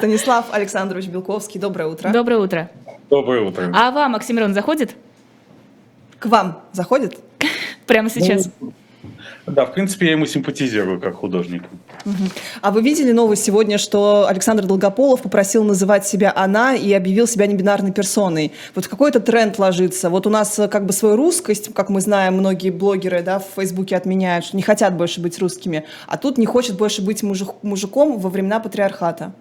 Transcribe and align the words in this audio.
Станислав 0.00 0.46
Александрович 0.50 1.08
Белковский, 1.08 1.60
доброе 1.60 1.86
утро. 1.86 2.10
Доброе 2.10 2.38
утро. 2.38 2.70
Доброе 3.10 3.42
утро. 3.42 3.70
А 3.76 3.90
вам 3.90 4.14
Оксимирон 4.16 4.54
заходит? 4.54 4.96
К 6.18 6.24
вам 6.24 6.62
заходит? 6.72 7.18
Прямо 7.86 8.08
сейчас? 8.08 8.48
Ну, 8.60 8.72
да, 9.44 9.66
в 9.66 9.74
принципе, 9.74 10.06
я 10.06 10.12
ему 10.12 10.24
симпатизирую 10.24 10.98
как 11.02 11.16
художник. 11.16 11.64
А 12.62 12.70
вы 12.70 12.80
видели 12.80 13.12
новость 13.12 13.44
сегодня, 13.44 13.76
что 13.76 14.26
Александр 14.26 14.64
Долгополов 14.64 15.20
попросил 15.20 15.64
называть 15.64 16.06
себя 16.06 16.32
«она» 16.34 16.74
и 16.74 16.90
объявил 16.94 17.26
себя 17.26 17.46
небинарной 17.46 17.92
персоной? 17.92 18.52
Вот 18.74 18.88
какой-то 18.88 19.20
тренд 19.20 19.58
ложится. 19.58 20.08
Вот 20.08 20.26
у 20.26 20.30
нас 20.30 20.58
э, 20.58 20.68
как 20.68 20.86
бы 20.86 20.94
свою 20.94 21.16
русскость, 21.16 21.74
как 21.74 21.90
мы 21.90 22.00
знаем, 22.00 22.38
многие 22.38 22.70
блогеры 22.70 23.20
да, 23.22 23.38
в 23.38 23.44
Фейсбуке 23.56 23.96
отменяют, 23.96 24.46
что 24.46 24.56
не 24.56 24.62
хотят 24.62 24.96
больше 24.96 25.20
быть 25.20 25.38
русскими, 25.38 25.84
а 26.06 26.16
тут 26.16 26.38
не 26.38 26.46
хочет 26.46 26.78
больше 26.78 27.02
быть 27.02 27.22
мужик, 27.22 27.50
мужиком 27.60 28.18
во 28.18 28.30
времена 28.30 28.60
патриархата. 28.60 29.34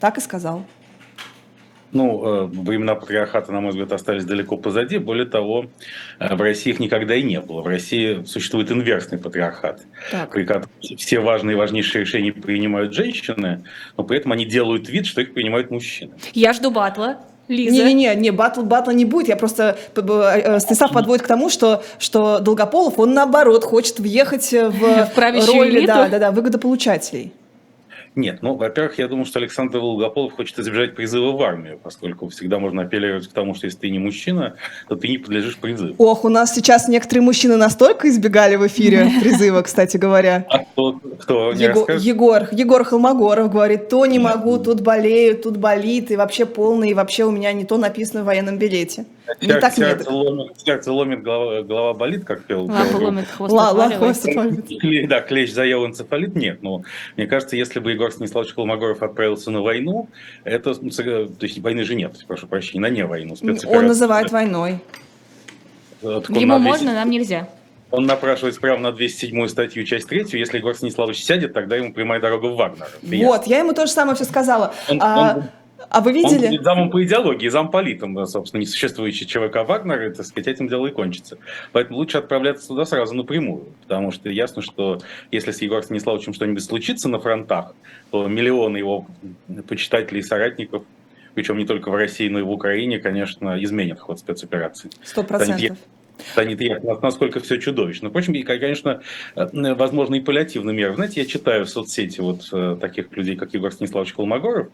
Так 0.00 0.18
и 0.18 0.20
сказал. 0.20 0.64
Ну, 1.90 2.22
э, 2.22 2.44
времена 2.44 2.94
патриархата, 2.94 3.50
на 3.50 3.60
мой 3.60 3.70
взгляд, 3.70 3.92
остались 3.92 4.24
далеко 4.24 4.56
позади. 4.58 4.98
Более 4.98 5.24
того, 5.24 5.66
э, 6.18 6.34
в 6.34 6.40
России 6.40 6.70
их 6.70 6.80
никогда 6.80 7.14
и 7.14 7.22
не 7.22 7.40
было. 7.40 7.62
В 7.62 7.66
России 7.66 8.24
существует 8.24 8.70
инверсный 8.70 9.18
патриархат, 9.18 9.80
так. 10.10 10.30
при 10.30 10.44
котором 10.44 10.68
все 10.98 11.20
важные 11.20 11.54
и 11.54 11.56
важнейшие 11.56 12.02
решения 12.02 12.32
принимают 12.32 12.92
женщины, 12.92 13.64
но 13.96 14.04
при 14.04 14.18
этом 14.18 14.32
они 14.32 14.44
делают 14.44 14.88
вид, 14.88 15.06
что 15.06 15.22
их 15.22 15.32
принимают 15.32 15.70
мужчины. 15.70 16.12
Я 16.34 16.52
жду 16.52 16.70
батла. 16.70 17.20
Лиза. 17.48 17.72
Не-не-не, 17.72 18.14
не, 18.14 18.30
батл, 18.30 18.60
батла 18.60 18.92
не 18.92 19.06
будет. 19.06 19.28
Я 19.28 19.36
просто... 19.36 19.78
Э, 19.96 20.60
Станислав 20.60 20.92
подводит 20.92 21.24
к 21.24 21.26
тому, 21.26 21.48
что, 21.48 21.82
что 21.98 22.40
Долгополов, 22.40 22.98
он 22.98 23.14
наоборот 23.14 23.64
хочет 23.64 23.98
въехать 23.98 24.52
в, 24.52 24.68
в 25.14 25.48
роли 25.48 25.86
да, 25.86 26.08
да, 26.08 26.18
да, 26.18 26.30
выгодополучателей. 26.30 27.32
Нет, 28.14 28.38
ну, 28.42 28.54
во-первых, 28.54 28.98
я 28.98 29.08
думаю, 29.08 29.24
что 29.24 29.38
Александр 29.38 29.78
Волгополов 29.78 30.32
хочет 30.32 30.58
избежать 30.58 30.94
призыва 30.94 31.32
в 31.32 31.42
армию, 31.42 31.78
поскольку 31.82 32.28
всегда 32.28 32.58
можно 32.58 32.82
апеллировать 32.82 33.28
к 33.28 33.32
тому, 33.32 33.54
что 33.54 33.66
если 33.66 33.78
ты 33.78 33.90
не 33.90 33.98
мужчина, 33.98 34.54
то 34.88 34.96
ты 34.96 35.08
не 35.08 35.18
подлежишь 35.18 35.56
призыву. 35.56 35.94
Ох, 35.98 36.24
у 36.24 36.28
нас 36.28 36.54
сейчас 36.54 36.88
некоторые 36.88 37.22
мужчины 37.22 37.56
настолько 37.56 38.08
избегали 38.08 38.56
в 38.56 38.66
эфире 38.66 39.10
призыва, 39.20 39.62
кстати 39.62 39.96
говоря. 39.96 40.44
А 40.48 40.58
кто, 40.58 41.00
кто 41.20 41.52
не 41.52 41.64
Его, 41.64 41.86
Егор, 41.98 42.48
Егор 42.52 42.84
Холмогоров 42.84 43.52
говорит, 43.52 43.88
то 43.88 44.06
не 44.06 44.18
могу, 44.18 44.58
тут 44.58 44.80
болею, 44.80 45.36
тут 45.36 45.56
болит, 45.56 46.10
и 46.10 46.16
вообще 46.16 46.46
полный, 46.46 46.90
и 46.90 46.94
вообще 46.94 47.24
у 47.24 47.30
меня 47.30 47.52
не 47.52 47.64
то 47.64 47.76
написано 47.76 48.22
в 48.22 48.26
военном 48.26 48.58
билете. 48.58 49.06
Не 49.42 49.48
так 49.60 49.74
сердце, 49.74 50.10
ломит, 50.10 50.52
сердце 50.64 50.92
ломит, 50.92 51.22
голова, 51.22 51.62
голова 51.62 51.94
болит, 51.94 52.24
как 52.24 52.44
пел. 52.44 52.64
Лапа 52.66 52.96
ломит, 52.96 53.28
хвост 53.28 53.52
Ла, 53.52 53.90
хвост 53.90 54.26
Да, 55.06 55.20
клещ 55.20 55.52
заел 55.52 55.86
энцефалит, 55.86 56.34
нет. 56.34 56.62
Но 56.62 56.82
мне 57.16 57.26
кажется, 57.26 57.56
если 57.56 57.78
бы 57.78 57.92
Егор 57.98 58.12
Станиславович 58.12 58.54
Холмогоров 58.54 59.02
отправился 59.02 59.50
на 59.50 59.60
войну, 59.60 60.08
это, 60.44 60.72
ну, 60.80 60.90
то 60.90 61.46
есть 61.46 61.58
войны 61.58 61.82
же 61.82 61.96
нет, 61.96 62.24
прошу 62.28 62.46
прощения, 62.46 62.80
на 62.80 62.90
не 62.90 63.04
войну. 63.04 63.34
Он 63.66 63.86
называет 63.86 64.30
войной. 64.30 64.78
Ему 66.00 66.58
можно, 66.58 66.94
нам 66.94 67.10
нельзя. 67.10 67.48
Он 67.90 68.06
напрашивается 68.06 68.60
прямо 68.60 68.80
на 68.80 68.92
207 68.92 69.48
статью, 69.48 69.84
часть 69.84 70.08
3. 70.08 70.26
Если 70.32 70.58
Егор 70.58 70.74
Станиславович 70.74 71.24
сядет, 71.24 71.54
тогда 71.54 71.76
ему 71.76 71.92
прямая 71.92 72.20
дорога 72.20 72.46
в 72.46 72.56
Вагнер. 72.56 72.88
Вот, 73.02 73.46
я 73.46 73.58
ему 73.58 73.72
то 73.72 73.86
же 73.86 73.92
самое 73.92 74.14
все 74.14 74.24
сказала. 74.26 74.74
Он, 74.88 74.98
а, 75.02 75.34
он, 75.36 75.44
а 75.90 76.00
вы 76.00 76.12
видели? 76.12 76.58
Он 76.58 76.64
замом 76.64 76.90
по 76.90 77.02
идеологии, 77.04 77.48
замполитом, 77.48 78.26
собственно, 78.26 78.60
несуществующий 78.60 79.26
ЧВК 79.26 79.66
Вагнер, 79.66 80.14
так 80.14 80.26
сказать, 80.26 80.48
этим 80.48 80.68
дело 80.68 80.86
и 80.86 80.90
кончится. 80.90 81.38
Поэтому 81.72 81.98
лучше 81.98 82.18
отправляться 82.18 82.68
туда 82.68 82.84
сразу 82.84 83.14
напрямую, 83.14 83.68
потому 83.82 84.10
что 84.10 84.28
ясно, 84.28 84.62
что 84.62 85.00
если 85.30 85.52
с 85.52 85.62
Егором 85.62 85.82
Станиславовичем 85.84 86.34
что-нибудь 86.34 86.64
случится 86.64 87.08
на 87.08 87.18
фронтах, 87.18 87.74
то 88.10 88.26
миллионы 88.26 88.78
его 88.78 89.06
почитателей 89.68 90.20
и 90.20 90.22
соратников 90.22 90.82
причем 91.34 91.56
не 91.56 91.66
только 91.66 91.88
в 91.90 91.94
России, 91.94 92.28
но 92.28 92.40
и 92.40 92.42
в 92.42 92.50
Украине, 92.50 92.98
конечно, 92.98 93.62
изменят 93.62 94.00
ход 94.00 94.18
спецоперации. 94.18 94.90
Сто 95.04 95.22
процентов 95.22 95.78
станет 96.32 96.60
ясно, 96.60 96.98
насколько 97.02 97.40
все 97.40 97.58
чудовищно. 97.58 98.10
Впрочем, 98.10 98.34
конечно, 98.44 99.00
э, 99.34 99.74
возможно 99.74 100.16
и 100.16 100.20
паллиативные 100.20 100.74
меры. 100.74 100.94
Знаете, 100.94 101.20
я 101.20 101.26
читаю 101.26 101.64
в 101.66 101.70
соцсети 101.70 102.20
вот 102.20 102.48
э, 102.52 102.76
таких 102.80 103.14
людей, 103.16 103.36
как 103.36 103.54
Егор 103.54 103.72
Станиславович 103.72 104.14
Колмогоров. 104.14 104.68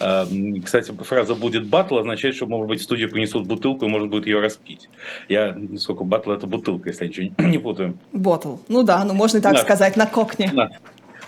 Э, 0.00 0.24
кстати, 0.64 0.92
фраза 0.92 1.34
«будет 1.34 1.66
батл» 1.66 1.98
означает, 1.98 2.34
что, 2.34 2.46
может 2.46 2.68
быть, 2.68 2.80
в 2.80 2.84
студию 2.84 3.10
принесут 3.10 3.46
бутылку 3.46 3.86
и 3.86 3.88
можно 3.88 4.08
будет 4.08 4.26
ее 4.26 4.40
распить. 4.40 4.88
Я, 5.28 5.56
сколько 5.78 6.04
батл– 6.04 6.30
это 6.32 6.46
бутылка, 6.46 6.90
если 6.90 7.04
я 7.04 7.08
ничего 7.08 7.34
не 7.48 7.58
путаю. 7.58 7.98
Ботл. 8.12 8.56
Ну 8.68 8.82
да, 8.82 9.04
ну 9.04 9.14
можно 9.14 9.38
и 9.38 9.40
так 9.40 9.54
да. 9.54 9.58
сказать, 9.58 9.96
на 9.96 10.06
кокне. 10.06 10.50
Да. 10.52 10.70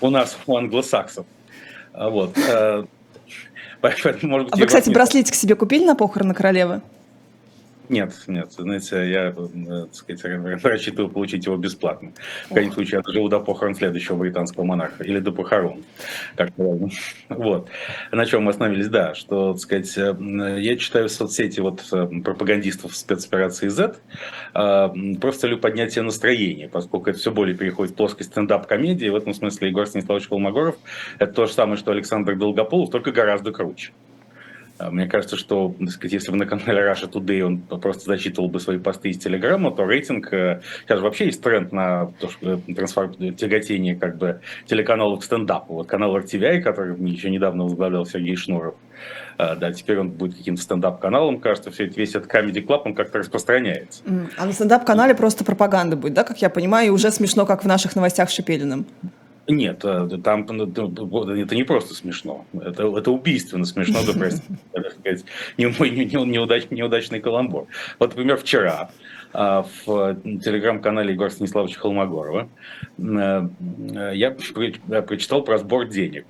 У 0.01 0.11
нас, 0.11 0.39
у 0.47 0.57
англосаксов. 0.57 1.27
А 1.93 2.11
вот. 2.11 2.37
Может 3.85 4.47
быть, 4.47 4.55
а 4.55 4.57
вы, 4.57 4.67
кстати, 4.67 4.89
браслетик 4.89 5.35
себе 5.35 5.55
купили 5.55 5.85
на 5.85 5.95
похороны 5.95 6.33
королевы? 6.33 6.81
Нет, 7.89 8.15
нет, 8.27 8.51
знаете, 8.53 9.11
я, 9.11 9.29
э, 9.29 9.87
так 9.87 9.95
сказать, 9.95 10.65
рассчитываю 10.65 11.11
получить 11.11 11.45
его 11.45 11.57
бесплатно. 11.57 12.13
В 12.49 12.55
крайнем 12.55 12.73
случае, 12.73 12.97
я 12.99 13.03
доживу 13.03 13.29
до 13.29 13.41
похорон 13.41 13.75
следующего 13.75 14.17
британского 14.17 14.65
монарха, 14.65 15.05
или 15.05 15.19
до 15.19 15.33
похорон. 15.33 15.85
Как 16.35 16.51
вот. 16.57 17.69
На 18.11 18.25
чем 18.25 18.45
мы 18.45 18.51
остановились? 18.51 18.89
Да, 18.89 19.15
что, 19.15 19.53
так 19.53 19.61
сказать, 19.61 19.99
э, 19.99 20.61
я 20.61 20.77
читаю 20.79 21.09
в 21.09 21.13
соцсети 21.13 21.61
вот 21.61 21.85
э, 21.93 22.07
пропагандистов 22.25 22.97
спецоперации 22.97 23.69
Z, 23.69 23.97
просто 24.53 25.43
целью 25.43 25.59
поднятия 25.59 26.01
настроения, 26.01 26.69
поскольку 26.69 27.11
это 27.11 27.19
все 27.19 27.33
более 27.33 27.55
переходит 27.55 27.93
в 27.93 27.97
плоскость 27.97 28.31
стендап-комедии. 28.31 29.09
В 29.09 29.17
этом 29.17 29.35
смысле 29.35 29.69
Егор 29.69 29.87
Станиславович 29.87 30.29
Холмогоров– 30.29 30.77
это 31.19 31.33
то 31.33 31.47
же 31.47 31.53
самое, 31.53 31.77
что 31.77 31.91
Александр 31.91 32.35
Долгополов, 32.37 32.91
только 32.91 33.13
гораздо 33.13 33.53
круче. 33.53 33.93
А, 34.79 34.91
мне 34.91 35.07
кажется, 35.07 35.37
что 35.37 35.75
сказать, 35.89 36.13
если 36.13 36.31
бы 36.33 36.37
на 36.37 36.47
канале 36.47 36.83
Russia 36.83 37.11
Today 37.11 37.43
он 37.43 37.59
просто 37.59 38.05
зачитывал 38.07 38.49
бы 38.49 38.59
свои 38.59 38.79
посты 38.79 39.11
из 39.11 39.19
Телеграма, 39.19 39.71
то 39.71 39.85
рейтинг... 39.85 40.33
Э, 40.33 40.63
сейчас 40.83 41.01
вообще 41.01 41.27
есть 41.27 41.43
тренд 41.43 41.73
на 41.73 42.07
то, 42.19 42.29
что 42.29 42.55
э, 42.55 42.75
трансформ... 42.75 43.15
тяготение 43.35 43.95
как 43.95 44.19
бы 44.19 44.41
телеканалов 44.67 45.21
к 45.21 45.25
стендапу. 45.25 45.75
Вот 45.75 45.87
канал 45.87 46.17
RTVI, 46.19 46.61
который 46.61 46.97
еще 47.09 47.31
недавно 47.31 47.65
возглавлял 47.65 48.05
Сергей 48.05 48.35
Шнуров, 48.35 48.75
э, 49.39 49.55
да, 49.55 49.73
теперь 49.73 50.01
он 50.01 50.11
будет 50.11 50.37
каким-то 50.37 50.63
стендап-каналом, 50.63 51.39
кажется, 51.39 51.71
все 51.71 51.87
это, 51.87 51.95
весь 52.01 52.15
этот 52.17 52.29
Comedy 52.29 52.67
Club, 52.67 52.83
он 52.85 52.95
как-то 52.95 53.19
распространяется. 53.19 54.03
А 54.37 54.45
на 54.45 54.53
стендап-канале 54.53 55.15
просто 55.15 55.45
пропаганда 55.45 55.97
будет, 55.97 56.15
да, 56.15 56.25
как 56.25 56.43
я 56.43 56.51
понимаю, 56.51 56.89
и 56.89 56.91
уже 56.91 57.13
смешно, 57.13 57.47
как 57.47 57.63
в 57.63 57.69
наших 57.69 57.95
новостях 57.95 58.29
с 58.29 58.33
Шепелиным. 58.33 58.87
Нет, 59.47 59.85
э, 59.85 60.09
там 60.25 60.47
ну, 60.49 60.65
это 60.65 61.55
не 61.55 61.65
просто 61.65 61.95
смешно, 61.95 62.47
это, 62.55 62.85
это 62.97 63.11
убийственно 63.11 63.65
смешно, 63.67 63.99
да, 64.07 64.13
простите, 64.19 65.27
неудач, 65.59 66.71
неудачный 66.71 67.21
каламбур. 67.21 67.67
Вот, 67.99 68.11
например, 68.11 68.39
вчера 68.39 68.91
а, 69.35 69.67
в 69.85 70.17
телеграм-канале 70.23 71.13
Егора 71.13 71.29
Станиславовича 71.29 71.81
Холмогорова 71.81 72.49
э, 72.99 74.13
я 74.15 74.31
прочитал 74.31 75.43
про 75.43 75.59
сбор 75.59 75.89
денег. 75.89 76.25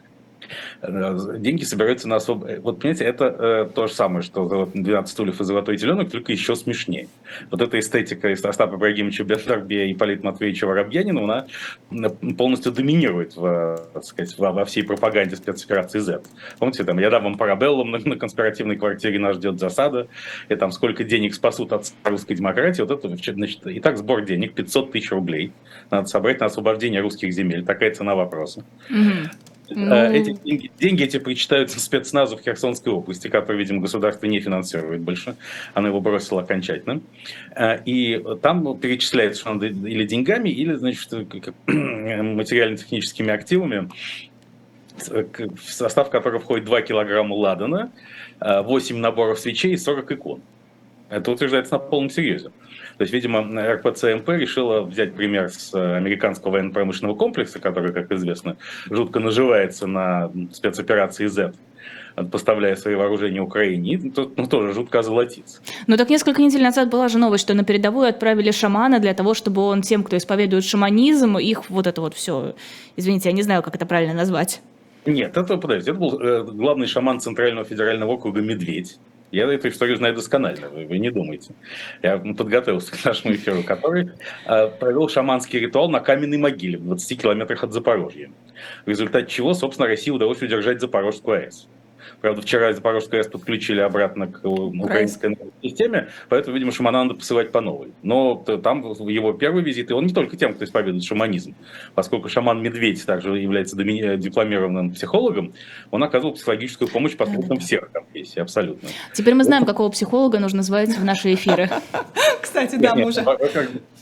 Э, 0.83 1.37
деньги 1.39 1.65
собираются 1.65 2.09
на 2.09 2.17
особо... 2.17 2.49
Э, 2.49 2.61
вот, 2.61 2.81
понимаете, 2.81 3.05
это 3.05 3.25
э, 3.25 3.71
то 3.75 3.87
же 3.87 3.93
самое, 3.93 4.23
что 4.23 4.45
вот 4.45 4.71
12 4.73 5.11
стульев 5.11 5.41
и 5.41 5.45
золотой 5.45 5.77
теленок, 5.77 6.11
только 6.11 6.33
еще 6.33 6.57
смешнее. 6.57 7.09
Вот 7.51 7.61
эта 7.61 7.79
эстетика 7.79 8.33
Остапа 8.33 8.77
Ибрагимовича 8.77 9.25
Бендербе 9.25 9.91
и 9.91 9.95
Полит 9.95 10.23
Матвеевича 10.23 10.67
Воробьянина, 10.67 11.47
она 11.91 12.09
полностью 12.37 12.73
доминирует 12.73 13.37
в, 13.37 13.81
так 13.93 14.05
сказать, 14.05 14.37
во, 14.39 14.53
во 14.53 14.65
всей 14.65 14.83
пропаганде 14.83 15.37
спецоперации 15.37 16.01
Z. 16.01 16.23
Помните, 16.59 16.85
там, 16.85 16.99
я 16.99 17.11
дам 17.11 17.25
вам 17.25 17.37
парабеллум, 17.37 17.91
на, 17.91 17.99
на 17.99 18.17
конспиративной 18.17 18.77
квартире 18.77 19.19
нас 19.19 19.37
ждет 19.37 19.59
засада, 19.59 20.09
и 20.49 20.55
там 20.55 20.71
сколько 20.73 21.05
денег 21.05 21.35
спасут 21.35 21.73
от 21.73 21.93
русской 22.05 22.35
демократии, 22.35 22.83
вот 22.83 22.91
это, 22.91 23.09
значит, 23.09 23.67
и 23.67 23.81
так 23.81 23.97
сбор 23.97 24.25
денег, 24.25 24.55
500 24.55 24.93
тысяч 24.93 25.11
рублей, 25.11 25.53
надо 25.91 26.07
собрать 26.07 26.41
на 26.41 26.47
освобождение 26.47 27.01
русских 27.01 27.33
земель, 27.33 27.65
такая 27.65 27.95
цена 27.95 28.15
вопроса. 28.15 28.65
Mm-hmm. 28.91 29.31
Ну... 29.71 29.95
Эти 29.95 30.33
деньги, 30.33 30.71
деньги 30.79 31.05
эти 31.05 31.19
причитаются 31.19 31.81
спецназу 31.81 32.37
в 32.37 32.43
Херсонской 32.43 32.93
области, 32.93 33.29
который, 33.29 33.57
видимо, 33.59 33.81
государство 33.81 34.27
не 34.27 34.41
финансирует 34.41 35.01
больше. 35.01 35.37
Оно 35.73 35.89
его 35.89 36.01
бросило 36.01 36.43
окончательно. 36.43 37.01
Э, 37.57 37.83
и 37.85 38.23
там 38.43 38.79
перечисляется, 38.79 39.41
что 39.41 39.55
надо 39.55 39.67
или 39.67 40.05
деньгами, 40.05 40.49
или, 40.51 40.75
значит, 40.75 41.11
материально-техническими 41.67 43.33
активами, 43.33 43.89
в 44.97 45.73
состав 45.73 46.11
которого 46.11 46.41
входит 46.41 46.67
2 46.67 46.83
килограмма 46.83 47.35
ладана, 47.35 47.91
8 48.41 48.97
наборов 48.97 49.39
свечей 49.41 49.73
и 49.73 49.77
40 49.77 50.13
икон. 50.13 50.41
Это 51.15 51.31
утверждается 51.31 51.75
на 51.75 51.79
полном 51.79 52.11
серьезе. 52.11 52.51
То 52.99 53.03
есть, 53.03 53.13
видимо, 53.13 53.41
РПЦМП 53.41 54.29
решила 54.31 54.83
взять 54.83 55.15
пример 55.15 55.49
с 55.49 55.73
э, 55.75 55.97
американского 55.97 56.53
военно-промышленного 56.53 57.17
комплекса, 57.17 57.61
который, 57.61 57.93
как 57.93 58.11
известно, 58.13 58.57
жутко 58.91 59.21
наживается 59.21 59.87
на 59.87 60.33
спецоперации 60.53 61.27
Z 61.27 61.55
поставляя 62.31 62.77
свои 62.77 62.95
вооружения 62.95 63.41
Украине, 63.41 63.95
и 63.95 64.13
ну, 64.37 64.47
тоже 64.47 64.73
жутко 64.73 65.01
озолотиться. 65.01 65.61
Ну 65.89 65.97
так 65.97 66.09
несколько 66.11 66.41
недель 66.43 66.63
назад 66.63 66.89
была 66.89 67.09
же 67.09 67.19
новость, 67.19 67.43
что 67.43 67.55
на 67.55 67.65
передовую 67.65 68.09
отправили 68.09 68.53
шамана 68.53 69.01
для 69.01 69.15
того, 69.15 69.35
чтобы 69.35 69.63
он 69.63 69.83
тем, 69.83 70.05
кто 70.05 70.17
исповедует 70.17 70.65
шаманизм, 70.65 71.39
их 71.39 71.69
вот 71.71 71.89
это 71.89 72.01
вот 72.01 72.15
все, 72.15 72.55
извините, 72.95 73.31
я 73.31 73.35
не 73.35 73.43
знаю, 73.43 73.65
как 73.65 73.75
это 73.75 73.85
правильно 73.85 74.15
назвать. 74.15 74.63
Нет, 75.07 75.37
это, 75.37 75.57
подождите, 75.57 75.91
это 75.91 75.99
был 75.99 76.21
э, 76.21 76.45
главный 76.45 76.87
шаман 76.87 77.19
Центрального 77.19 77.67
федерального 77.67 78.13
округа 78.13 78.41
Медведь. 78.41 79.01
Я 79.31 79.53
эту 79.53 79.69
историю 79.69 79.97
знаю 79.97 80.15
досконально, 80.15 80.69
вы, 80.69 80.87
вы 80.87 80.99
не 80.99 81.11
думайте. 81.11 81.55
Я 82.03 82.19
подготовился 82.19 82.93
к 82.93 83.05
нашему 83.05 83.35
эфиру, 83.35 83.63
который 83.63 84.11
э, 84.47 84.69
провел 84.79 85.09
шаманский 85.09 85.59
ритуал 85.59 85.89
на 85.89 86.01
каменной 86.01 86.39
могиле 86.39 86.79
в 86.79 86.85
20 86.85 87.21
километрах 87.21 87.65
от 87.65 87.73
Запорожья. 87.73 88.31
В 88.87 88.89
результате 88.89 89.27
чего, 89.29 89.55
собственно, 89.55 89.89
России 89.89 90.11
удалось 90.11 90.41
удержать 90.41 90.81
Запорожскую 90.81 91.39
АЭС. 91.39 91.69
Правда, 92.21 92.43
вчера 92.43 92.73
Запорожскую 92.73 93.21
АЭС 93.21 93.29
подключили 93.29 93.81
обратно 93.81 94.27
к 94.29 94.45
украинской 94.45 95.37
системе, 95.63 96.09
поэтому, 96.29 96.55
видимо, 96.55 96.73
шамана 96.73 97.05
надо 97.05 97.15
посылать 97.15 97.53
по 97.53 97.61
новой. 97.61 97.93
Но 98.03 98.37
там 98.37 98.83
его 98.83 99.33
первый 99.33 99.63
визит, 99.63 99.91
и 99.91 99.95
он 99.95 100.07
не 100.07 100.13
только 100.13 100.37
тем, 100.37 100.55
кто 100.55 100.65
исповедует 100.65 101.05
шаманизм, 101.05 101.55
поскольку 101.95 102.29
шаман 102.29 102.63
Медведь 102.63 103.05
также 103.05 103.39
является 103.39 103.77
дипломированным 103.77 104.93
психологом, 104.93 105.55
он 105.91 106.03
оказывал 106.03 106.35
психологическую 106.35 106.89
помощь 106.89 107.17
посредством 107.17 107.59
всех 107.59 107.91
конфессий, 107.93 108.41
абсолютно. 108.41 108.89
Теперь 109.13 109.35
мы 109.35 109.45
знаем, 109.45 109.65
какого 109.65 109.91
психолога 109.91 110.39
нужно 110.39 110.63
звать 110.63 110.97
в 110.97 111.05
наши 111.05 111.35
эфиры. 111.35 111.69
Кстати, 112.41 112.77
да, 112.77 112.95
мы 112.95 113.07
уже, 113.07 113.25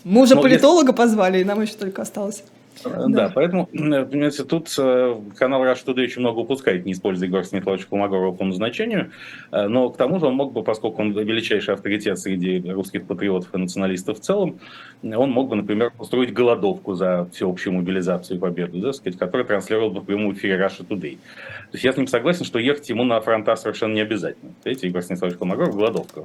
мы 0.04 0.22
уже 0.22 0.36
политолога 0.36 0.92
позвали, 0.92 1.40
и 1.40 1.44
нам 1.44 1.60
еще 1.62 1.74
только 1.74 2.02
осталось. 2.02 2.44
Да, 2.84 3.06
да, 3.08 3.32
поэтому, 3.34 3.66
понимаете, 3.72 4.44
тут 4.44 4.74
э, 4.78 5.16
канал 5.36 5.64
Rush 5.64 5.84
Today 5.84 6.04
очень 6.04 6.20
много 6.20 6.40
упускает, 6.40 6.84
не 6.84 6.92
используя 6.92 7.28
Егора 7.28 7.42
Станиславовича 7.44 7.86
Колмогорова 7.88 8.34
по 8.34 8.44
назначению, 8.44 9.10
э, 9.50 9.66
но 9.68 9.88
к 9.90 9.96
тому 9.96 10.18
же 10.18 10.26
он 10.26 10.34
мог 10.34 10.52
бы, 10.52 10.62
поскольку 10.62 11.02
он 11.02 11.12
величайший 11.12 11.74
авторитет 11.74 12.18
среди 12.18 12.60
русских 12.70 13.06
патриотов 13.06 13.54
и 13.54 13.58
националистов 13.58 14.18
в 14.18 14.20
целом, 14.20 14.58
он 15.02 15.30
мог 15.30 15.48
бы, 15.48 15.56
например, 15.56 15.92
устроить 15.98 16.32
голодовку 16.32 16.94
за 16.94 17.28
всеобщую 17.32 17.74
мобилизацию 17.74 18.36
и 18.38 18.40
победу, 18.40 18.78
да, 18.78 18.92
сказать, 18.92 19.18
которая 19.18 19.46
транслировал 19.46 19.90
бы 19.90 20.00
в 20.00 20.04
прямом 20.04 20.32
эфире 20.32 20.54
Russia 20.54 20.86
Today. 20.86 21.16
То 21.16 21.74
есть 21.74 21.84
я 21.84 21.92
с 21.92 21.96
ним 21.96 22.06
согласен, 22.06 22.44
что 22.44 22.58
ехать 22.58 22.88
ему 22.88 23.04
на 23.04 23.20
фронта 23.20 23.56
совершенно 23.56 23.94
не 23.94 24.00
обязательно. 24.00 24.52
Видите, 24.64 24.88
Егор 24.88 25.02
Станиславович 25.02 25.38
Колмогоров 25.38 25.74
голодовка. 25.74 26.24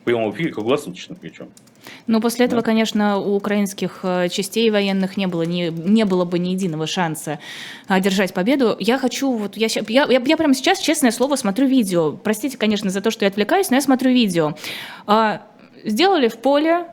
В 0.00 0.04
прямом 0.04 0.32
эфире 0.32 0.52
круглосуточно 0.52 1.16
причем. 1.20 1.48
Но 2.06 2.20
после 2.20 2.46
этого, 2.46 2.62
да. 2.62 2.66
конечно, 2.66 3.18
у 3.18 3.34
украинских 3.36 4.00
э, 4.02 4.28
частей 4.28 4.70
военных 4.70 5.16
не 5.16 5.26
было, 5.26 5.42
не, 5.42 5.70
не 5.84 6.04
было 6.04 6.24
бы 6.24 6.38
ни 6.38 6.50
единого 6.50 6.86
шанса 6.86 7.38
одержать 7.86 8.34
победу. 8.34 8.76
Я 8.78 8.98
хочу, 8.98 9.32
вот 9.32 9.56
я, 9.56 9.68
я, 9.88 10.06
я, 10.06 10.36
прямо 10.36 10.54
сейчас, 10.54 10.78
честное 10.78 11.10
слово, 11.10 11.36
смотрю 11.36 11.66
видео. 11.66 12.12
Простите, 12.12 12.56
конечно, 12.56 12.90
за 12.90 13.00
то, 13.00 13.10
что 13.10 13.24
я 13.24 13.30
отвлекаюсь, 13.30 13.70
но 13.70 13.76
я 13.76 13.82
смотрю 13.82 14.10
видео. 14.10 14.54
А, 15.06 15.42
сделали 15.84 16.28
в 16.28 16.38
поле 16.38 16.86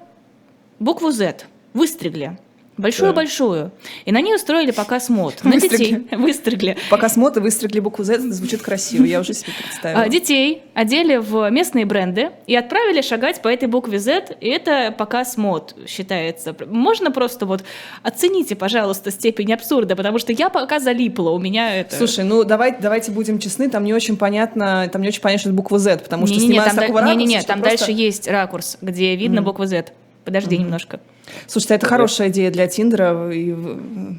букву 0.80 1.12
Z, 1.12 1.46
выстригли 1.74 2.38
большую-большую. 2.82 3.72
И 4.06 4.12
на 4.12 4.22
ней 4.22 4.36
устроили 4.36 4.72
показ 4.72 5.10
мод. 5.10 5.44
На 5.44 5.60
детей 5.60 6.08
выстригли. 6.12 6.78
Показ 6.90 7.16
мод 7.16 7.38
и 7.38 7.40
выстригли 7.40 7.80
букву 7.80 8.04
Z, 8.04 8.20
звучит 8.20 8.62
красиво, 8.62 9.06
я 9.06 9.20
уже 9.20 9.34
себе 9.34 9.54
представила. 9.62 10.04
А, 10.04 10.10
детей 10.10 10.64
одели 10.74 11.18
в 11.18 11.50
местные 11.50 11.86
бренды 11.86 12.32
и 12.48 12.56
отправили 12.56 13.02
шагать 13.02 13.42
по 13.42 13.48
этой 13.48 13.68
букве 13.68 14.00
Z, 14.00 14.38
и 14.42 14.50
это 14.50 14.94
показ 14.98 15.38
мод 15.38 15.76
считается. 15.88 16.56
Можно 16.68 17.12
просто 17.12 17.46
вот 17.46 17.64
оцените, 18.04 18.56
пожалуйста, 18.56 19.12
степень 19.12 19.54
абсурда, 19.54 19.96
потому 19.96 20.20
что 20.20 20.34
я 20.34 20.50
пока 20.50 20.80
залипла, 20.80 21.30
у 21.30 21.40
меня 21.40 21.76
это... 21.76 21.96
Слушай, 21.96 22.26
ну 22.26 22.44
давай, 22.44 22.76
давайте 22.80 23.12
будем 23.12 23.40
честны, 23.40 23.70
там 23.70 23.84
не 23.84 23.94
очень 23.94 24.18
понятно, 24.18 24.90
там 24.92 25.02
не 25.02 25.10
очень 25.10 25.22
понятно, 25.22 25.40
что 25.40 25.50
это 25.50 25.56
буква 25.56 25.80
Z, 25.80 26.00
потому 26.00 26.28
что 26.28 26.36
не, 26.38 26.48
не, 26.48 26.54
не, 26.54 26.64
там, 26.64 26.76
такого 26.76 27.00
не, 27.00 27.16
не, 27.16 27.26
не, 27.26 27.42
там 27.42 27.62
просто... 27.62 27.86
дальше 27.86 27.92
есть 27.92 28.28
ракурс, 28.28 28.78
где 28.82 29.16
видно 29.16 29.40
mm. 29.40 29.44
букву 29.44 29.66
Z. 29.66 29.92
Подожди 30.24 30.56
mm-hmm. 30.56 30.60
немножко. 30.60 31.00
Слушайте, 31.48 31.76
это 31.76 31.88
хорошая 31.88 32.30
идея 32.30 32.52
для 32.52 32.68
Тиндера. 32.68 33.32
И, 33.32 33.56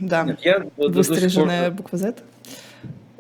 да, 0.01 0.25
Нет, 0.25 0.41
я 0.43 0.65
выстриженная 0.77 1.69
пор... 1.69 1.77
буква 1.77 1.99
Z. 1.99 2.15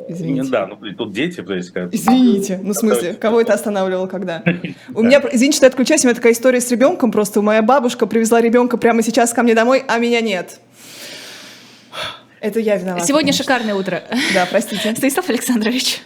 Извините. 0.08 0.50
Да, 0.50 0.66
ну 0.66 0.76
тут 0.94 1.12
дети, 1.12 1.42
то 1.42 1.54
есть... 1.54 1.70
Как... 1.70 1.94
Извините, 1.94 2.58
ну 2.62 2.72
в 2.72 2.76
смысле, 2.76 3.14
кого 3.14 3.40
это 3.40 3.52
останавливало, 3.54 4.06
когда? 4.06 4.42
У 4.94 5.02
меня, 5.02 5.22
извините, 5.32 5.56
что 5.56 5.66
я 5.66 5.68
отключаюсь, 5.68 6.04
у 6.04 6.08
меня 6.08 6.14
такая 6.16 6.32
история 6.32 6.60
с 6.60 6.70
ребенком, 6.70 7.12
просто 7.12 7.40
моя 7.40 7.62
бабушка 7.62 8.06
привезла 8.06 8.40
ребенка 8.40 8.76
прямо 8.78 9.02
сейчас 9.02 9.32
ко 9.32 9.42
мне 9.42 9.54
домой, 9.54 9.84
а 9.86 9.98
меня 9.98 10.20
нет. 10.20 10.58
Это 12.40 12.58
я 12.58 12.76
виновата. 12.76 13.06
Сегодня 13.06 13.32
шикарное 13.32 13.74
утро. 13.74 14.02
Да, 14.34 14.46
простите. 14.50 14.92
Станислав 14.96 15.28
Александрович. 15.28 16.02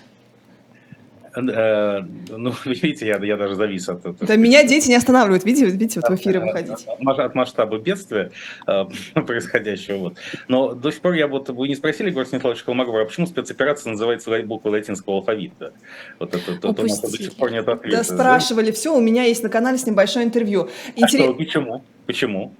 Э, 1.36 2.00
ну, 2.30 2.52
видите, 2.64 3.06
я, 3.06 3.18
я 3.18 3.36
даже 3.36 3.54
завис 3.54 3.88
от 3.88 4.00
этого. 4.00 4.16
Да, 4.20 4.36
меня 4.36 4.64
дети 4.66 4.88
не 4.88 4.94
останавливают, 4.94 5.44
видите, 5.44 5.66
видите, 5.66 6.00
вот 6.00 6.10
в 6.10 6.20
эфиры 6.20 6.40
выходить. 6.40 6.86
От 7.06 7.34
масштаба 7.34 7.78
бедствия 7.78 8.30
э, 8.66 8.84
происходящего. 9.14 9.98
Вот. 9.98 10.16
Но 10.48 10.72
до 10.72 10.90
сих 10.90 11.00
пор 11.00 11.12
я 11.12 11.26
вот, 11.26 11.50
вы 11.50 11.68
не 11.68 11.74
спросили, 11.74 12.10
Георгий 12.10 12.28
Станиславович 12.28 12.62
Колмогоров, 12.62 13.06
а 13.06 13.08
почему 13.08 13.26
спецоперация 13.26 13.92
называется 13.92 14.30
буквой 14.44 14.72
латинского 14.72 15.16
алфавита? 15.16 15.72
Вот 16.18 16.34
это, 16.34 16.56
то, 16.56 16.72
до 16.72 16.88
сих 16.88 17.36
пор 17.36 17.50
нет 17.52 17.68
ответа. 17.68 17.98
Да, 17.98 18.04
спрашивали, 18.04 18.70
все, 18.70 18.96
у 18.96 19.00
меня 19.00 19.24
есть 19.24 19.42
на 19.42 19.48
канале 19.48 19.76
с 19.76 19.86
небольшое 19.86 20.24
интервью. 20.24 20.70
Интерес... 20.94 21.14
А 21.14 21.24
что, 21.24 21.34
почему? 21.34 21.84
Почему? 22.06 22.52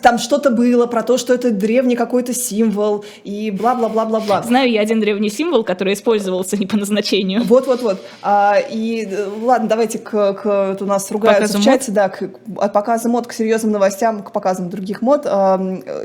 Там 0.00 0.18
что-то 0.18 0.50
было 0.50 0.86
про 0.86 1.02
то, 1.02 1.18
что 1.18 1.34
это 1.34 1.50
древний 1.50 1.96
какой-то 1.96 2.32
символ 2.32 3.04
и 3.24 3.50
бла-бла-бла-бла-бла. 3.50 4.42
Знаю 4.42 4.70
я 4.70 4.80
один 4.80 5.00
древний 5.00 5.28
символ, 5.28 5.64
который 5.64 5.94
использовался 5.94 6.56
не 6.56 6.66
по 6.66 6.76
назначению. 6.76 7.42
Вот-вот-вот. 7.44 8.00
А, 8.22 8.58
и 8.58 9.08
ладно, 9.42 9.68
давайте 9.68 9.98
к, 9.98 10.34
к 10.34 10.68
вот 10.68 10.82
у 10.82 10.86
нас 10.86 11.10
ругаются 11.10 11.54
показу 11.54 11.58
в 11.58 11.64
чате, 11.64 11.90
мод? 11.90 11.94
да, 11.94 12.08
к, 12.08 12.30
от 12.58 12.72
показа 12.72 13.08
мод 13.08 13.26
к 13.26 13.32
серьезным 13.32 13.72
новостям, 13.72 14.22
к 14.22 14.32
показам 14.32 14.70
других 14.70 15.02
мод. 15.02 15.22
А, 15.24 15.58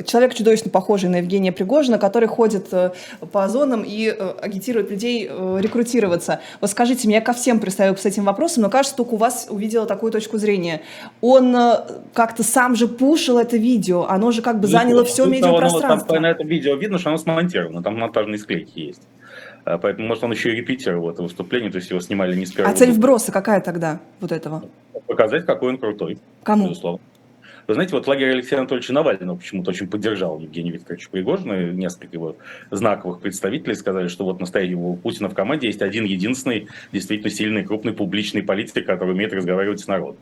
человек 0.05 0.33
чудовищно 0.33 0.71
похожий 0.71 1.09
на 1.09 1.17
Евгения 1.17 1.51
Пригожина, 1.51 1.99
который 1.99 2.27
ходит 2.27 2.67
э, 2.71 2.91
по 3.31 3.47
зонам 3.47 3.83
и 3.85 4.07
э, 4.07 4.33
агитирует 4.41 4.89
людей 4.89 5.27
э, 5.29 5.57
рекрутироваться. 5.61 6.39
Вот 6.61 6.71
скажите, 6.71 7.07
меня 7.07 7.21
ко 7.21 7.33
всем 7.33 7.59
пристаю 7.59 7.95
с 7.95 8.05
этим 8.05 8.25
вопросом, 8.25 8.63
но 8.63 8.69
кажется, 8.69 8.95
только 8.97 9.13
у 9.13 9.17
вас 9.17 9.47
увидела 9.49 9.85
такую 9.85 10.11
точку 10.11 10.37
зрения. 10.37 10.81
Он 11.21 11.55
как-то 12.13 12.43
сам 12.43 12.75
же 12.81 12.87
пушил 12.87 13.37
это 13.37 13.57
видео, 13.57 14.05
оно 14.09 14.31
же 14.31 14.41
как 14.41 14.59
бы 14.59 14.67
заняло 14.67 15.03
все 15.05 15.25
медиапространство. 15.25 16.13
Там, 16.13 16.23
на 16.23 16.31
этом 16.31 16.47
видео 16.47 16.75
видно, 16.75 16.97
что 16.97 17.09
оно 17.09 17.17
смонтировано, 17.17 17.83
там 17.83 17.97
монтажные 17.97 18.39
склейки 18.39 18.79
есть. 18.79 19.01
А, 19.63 19.77
поэтому, 19.77 20.07
может, 20.07 20.23
он 20.23 20.31
еще 20.31 20.51
и 20.51 20.55
репетировал 20.55 21.11
это 21.11 21.21
выступление, 21.21 21.71
то 21.71 21.77
есть 21.77 21.89
его 21.89 21.99
снимали 21.99 22.35
не 22.35 22.45
с 22.45 22.51
первого. 22.51 22.73
А 22.73 22.77
цель 22.77 22.91
вброса 22.91 23.31
какая 23.31 23.61
тогда 23.61 23.99
вот 24.19 24.31
этого? 24.31 24.63
Показать, 25.07 25.45
какой 25.45 25.69
он 25.69 25.77
крутой. 25.77 26.17
Кому? 26.43 26.69
Безусловно. 26.69 26.99
Вы 27.67 27.75
знаете, 27.75 27.95
вот 27.95 28.07
лагерь 28.07 28.31
Алексея 28.31 28.59
Анатольевича 28.59 28.91
Навального 28.91 29.37
почему-то 29.37 29.69
очень 29.69 29.87
поддержал 29.87 30.39
Евгений 30.39 30.71
Викторович 30.71 31.09
Пригожина, 31.09 31.71
несколько 31.71 32.09
его 32.11 32.35
знаковых 32.71 33.21
представителей 33.21 33.75
сказали, 33.75 34.07
что 34.07 34.25
вот 34.25 34.39
настоящий 34.39 34.75
у 34.75 34.95
Путина 34.95 35.29
в 35.29 35.35
команде 35.35 35.67
есть 35.67 35.81
один 35.81 36.05
единственный 36.05 36.67
действительно 36.91 37.29
сильный, 37.29 37.63
крупный 37.63 37.93
публичный 37.93 38.41
политик, 38.41 38.85
который 38.85 39.11
умеет 39.11 39.31
разговаривать 39.31 39.79
с 39.79 39.87
народом. 39.87 40.17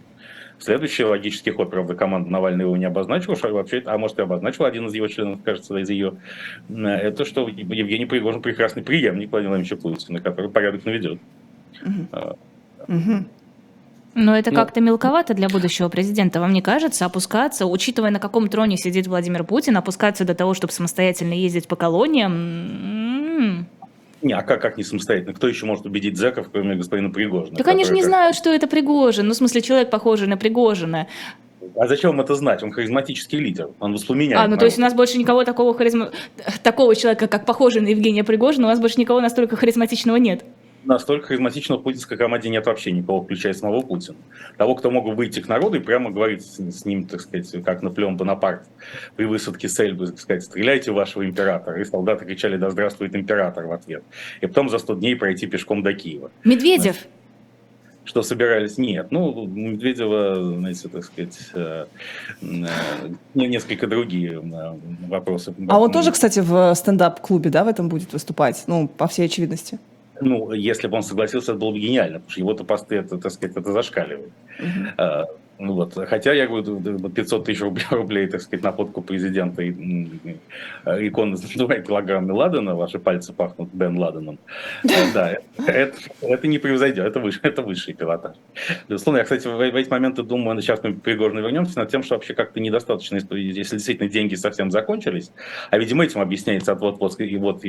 Следующий 0.60 1.06
логический 1.06 1.52
ход, 1.52 1.70
правда, 1.70 1.96
команда 1.96 2.30
Навального 2.30 2.68
его 2.68 2.78
не 2.78 2.86
обозначила, 2.86 3.36
что 3.36 3.50
вообще, 3.50 3.82
а 3.86 3.98
может 3.98 4.20
и 4.20 4.22
обозначил 4.22 4.66
один 4.66 4.88
из 4.88 4.94
его 4.94 5.08
членов, 5.08 5.42
кажется, 5.44 5.78
из 5.78 5.90
ее, 5.90 6.18
это 6.70 7.24
что 7.24 7.48
Евгений 7.48 8.06
Пригожин 8.06 8.42
прекрасный 8.42 8.84
преемник 8.84 9.32
Владимира 9.32 9.56
Владимировича 9.56 9.78
Путина, 9.78 10.20
который 10.20 10.50
порядок 10.52 10.84
наведет. 10.86 11.20
Угу. 12.88 13.26
Но 14.16 14.36
это 14.38 14.50
ну, 14.50 14.56
как-то 14.56 14.82
мелковато 14.82 15.34
для 15.34 15.48
будущего 15.48 15.88
президента, 15.88 16.42
вам 16.42 16.52
не 16.52 16.62
кажется? 16.62 17.06
Опускаться, 17.06 17.66
учитывая, 17.66 18.12
на 18.12 18.20
каком 18.20 18.50
троне 18.50 18.76
сидит 18.76 19.08
Владимир 19.08 19.44
Путин, 19.46 19.78
опускаться 19.78 20.26
до 20.26 20.36
того, 20.36 20.54
чтобы 20.54 20.74
самостоятельно 20.74 21.34
ездить 21.34 21.68
по 21.68 21.76
колониям? 21.78 23.68
Не, 24.22 24.34
а 24.34 24.42
как, 24.42 24.62
как 24.62 24.78
не 24.78 24.84
самостоятельно? 24.84 25.34
Кто 25.34 25.48
еще 25.48 25.66
может 25.66 25.86
убедить 25.86 26.18
зэков, 26.18 26.50
кроме 26.52 26.76
господина 26.76 27.10
Пригожина? 27.10 27.58
Так 27.58 27.68
они 27.68 27.86
же 27.86 27.94
не 27.94 28.02
как... 28.02 28.10
знают, 28.10 28.36
что 28.36 28.54
это 28.54 28.68
Пригожин. 28.68 29.28
Ну, 29.28 29.34
в 29.34 29.38
смысле, 29.38 29.62
человек, 29.62 29.90
похожий 29.90 30.28
на 30.28 30.38
Пригожина. 30.38 31.08
А 31.76 31.88
зачем 31.88 32.20
это 32.20 32.36
знать? 32.36 32.62
Он 32.64 32.72
харизматический 32.72 33.40
лидер. 33.40 33.70
Он 33.80 33.94
воспламеняет. 33.94 34.40
А, 34.40 34.44
ну 34.44 34.50
народ. 34.50 34.60
то 34.60 34.66
есть 34.66 34.78
у 34.78 34.82
нас 34.82 34.94
больше 34.94 35.18
никого 35.18 35.44
такого 35.44 35.74
харизма... 35.74 36.12
такого 36.64 36.96
человека, 36.96 37.28
как 37.28 37.46
похожий 37.46 37.82
на 37.82 37.88
Евгения 37.88 38.24
Пригожина, 38.24 38.68
у 38.68 38.70
нас 38.70 38.80
больше 38.80 39.00
никого 39.00 39.22
настолько 39.22 39.56
харизматичного 39.56 40.18
нет 40.18 40.44
настолько 40.84 41.28
харизматичного 41.28 41.80
в 41.80 41.84
путинской 41.84 42.18
команде 42.18 42.50
нет 42.50 42.66
вообще 42.66 42.92
никого, 42.92 43.22
включая 43.22 43.54
самого 43.54 43.82
Путина. 43.82 44.18
Того, 44.58 44.76
кто 44.76 44.92
мог 44.92 45.06
бы 45.06 45.14
выйти 45.14 45.40
к 45.40 45.48
народу 45.48 45.78
и 45.78 45.80
прямо 45.80 46.12
говорить 46.12 46.46
с, 46.46 46.60
с 46.60 46.86
ним, 46.86 47.06
так 47.06 47.22
сказать, 47.22 47.52
как 47.64 47.82
Наполеон 47.82 48.18
Бонапарт 48.18 48.64
при 49.16 49.26
высадке 49.26 49.68
с 49.70 49.80
Эльбы, 49.80 50.08
так 50.08 50.20
сказать, 50.20 50.44
стреляйте 50.44 50.92
вашего 50.92 51.26
императора. 51.26 51.82
И 51.82 51.86
солдаты 51.86 52.26
кричали, 52.26 52.58
да 52.58 52.70
здравствует 52.70 53.16
император 53.16 53.68
в 53.68 53.72
ответ. 53.72 54.04
И 54.42 54.48
потом 54.48 54.70
за 54.70 54.80
100 54.80 54.96
дней 54.96 55.16
пройти 55.16 55.48
пешком 55.48 55.84
до 55.84 55.94
Киева. 55.94 56.32
Медведев? 56.44 56.94
Значит, 56.96 57.08
что 58.10 58.24
собирались? 58.24 58.80
Нет. 58.80 59.12
Ну, 59.12 59.46
Медведева, 59.46 60.56
знаете, 60.58 60.90
так 60.90 61.04
сказать, 61.04 61.38
э, 61.54 61.86
э, 62.42 62.68
несколько 63.36 63.86
другие 63.86 64.42
э, 64.42 64.78
вопросы. 65.08 65.54
А 65.68 65.80
он 65.80 65.92
тоже, 65.92 66.12
кстати, 66.12 66.40
в 66.40 66.74
стендап-клубе, 66.74 67.52
да, 67.52 67.64
в 67.64 67.68
этом 67.68 67.88
будет 67.88 68.12
выступать? 68.12 68.64
Ну, 68.66 68.88
по 68.88 69.08
всей 69.08 69.28
очевидности. 69.28 69.78
Ну, 70.22 70.52
если 70.54 70.88
бы 70.88 70.98
он 70.98 71.04
согласился, 71.04 71.52
это 71.52 71.60
было 71.60 71.72
бы 71.72 71.80
гениально, 71.80 72.20
потому 72.20 72.32
что 72.32 72.40
его-то 72.40 72.64
посты, 72.64 72.96
это, 72.98 73.18
так 73.18 73.32
сказать, 73.32 73.56
это 73.56 73.72
зашкаливает. 73.72 74.32
Uh-huh. 74.60 75.26
Ну 75.60 75.74
вот. 75.74 75.94
Хотя 75.94 76.32
я 76.32 76.48
говорю, 76.48 77.10
500 77.10 77.46
тысяч 77.46 77.60
рублей, 77.60 77.86
рублей, 77.92 78.28
так 78.28 78.42
сказать, 78.42 78.64
на 78.64 78.72
фотку 78.72 79.02
президента 79.02 79.62
и 79.62 79.72
иконы 80.86 81.36
с 81.38 81.42
двумя 81.42 81.82
килограммами 81.82 82.32
Ладена, 82.32 82.76
ваши 82.76 82.98
пальцы 82.98 83.34
пахнут 83.34 83.70
Бен 83.74 83.98
Ладеном. 83.98 84.40
Да, 85.14 85.38
это, 85.58 85.98
это 86.22 86.48
не 86.48 86.60
превзойдет, 86.60 87.06
это, 87.06 87.20
выше, 87.20 87.42
это 87.44 87.62
высший 87.62 87.94
пилотаж. 87.94 88.38
Безусловно, 88.88 89.20
я, 89.20 89.24
кстати, 89.26 89.48
в, 89.48 89.58
в 89.58 89.76
эти 89.76 89.90
моменты 89.90 90.24
думаю, 90.24 90.62
сейчас 90.62 90.82
мы 90.82 90.94
Пригожину 90.94 91.42
вернемся, 91.42 91.78
над 91.78 91.90
тем, 91.90 92.04
что 92.04 92.16
вообще 92.16 92.34
как-то 92.34 92.62
недостаточно, 92.62 93.18
если 93.36 93.76
действительно 93.76 94.10
деньги 94.10 94.36
совсем 94.36 94.72
закончились, 94.72 95.32
а, 95.72 95.78
видимо, 95.78 96.06
этим 96.06 96.22
объясняется 96.22 96.72
отвод, 96.72 97.00
вот, 97.00 97.20
и 97.20 97.36
вот, 97.36 97.66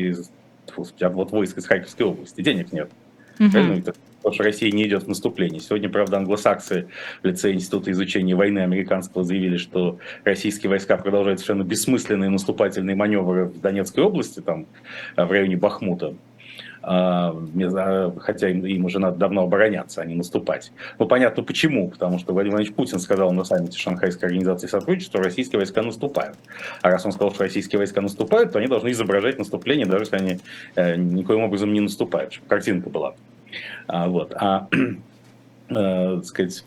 из, 0.67 1.03
отвод 1.03 1.31
войск 1.31 1.59
из 1.59 1.67
Харьковской 1.67 2.07
области, 2.07 2.41
денег 2.41 2.73
нет. 2.73 2.91
Правильно? 3.37 3.83
потому 4.21 4.35
что 4.35 4.45
Россия 4.45 4.71
не 4.71 4.87
идет 4.87 5.05
в 5.05 5.09
наступление. 5.09 5.61
Сегодня, 5.61 5.89
правда, 5.89 6.19
англосаксы 6.19 6.89
в 7.23 7.27
лице 7.27 7.53
Института 7.53 7.91
изучения 7.91 8.35
войны 8.35 8.59
американского 8.59 9.25
заявили, 9.25 9.57
что 9.57 9.99
российские 10.25 10.69
войска 10.69 10.99
продолжают 10.99 11.41
совершенно 11.41 11.63
бессмысленные 11.63 12.29
наступательные 12.29 12.97
маневры 12.97 13.47
в 13.47 13.61
Донецкой 13.61 14.05
области, 14.05 14.41
там, 14.41 14.67
в 15.17 15.31
районе 15.31 15.57
Бахмута. 15.57 16.15
А, 16.83 17.37
хотя 18.19 18.49
им, 18.49 18.85
уже 18.85 18.99
надо 18.99 19.19
давно 19.19 19.43
обороняться, 19.43 20.01
а 20.01 20.05
не 20.05 20.15
наступать. 20.15 20.73
Ну, 20.99 21.07
понятно 21.07 21.43
почему, 21.43 21.89
потому 21.91 22.19
что 22.19 22.33
Владимир 22.33 22.57
Владимирович 22.57 22.77
Путин 22.77 22.99
сказал 23.01 23.33
на 23.33 23.45
саммите 23.45 23.79
Шанхайской 23.79 24.29
организации 24.29 24.67
сотрудничества, 24.67 25.21
что 25.21 25.25
российские 25.25 25.59
войска 25.59 25.83
наступают. 25.83 26.37
А 26.81 26.91
раз 26.91 27.05
он 27.05 27.13
сказал, 27.13 27.35
что 27.35 27.45
российские 27.45 27.79
войска 27.79 28.01
наступают, 28.01 28.53
то 28.53 28.59
они 28.59 28.69
должны 28.69 28.91
изображать 28.93 29.39
наступление, 29.39 29.87
даже 29.87 30.05
если 30.05 30.17
они 30.17 30.39
э, 30.77 30.97
никоим 30.97 31.43
образом 31.43 31.73
не 31.73 31.81
наступают, 31.81 32.33
чтобы 32.33 32.49
картинка 32.49 32.89
была. 32.89 33.15
А, 33.87 34.09
вот. 34.09 34.33
А, 34.35 34.69
э, 35.69 36.23
сказать, 36.25 36.65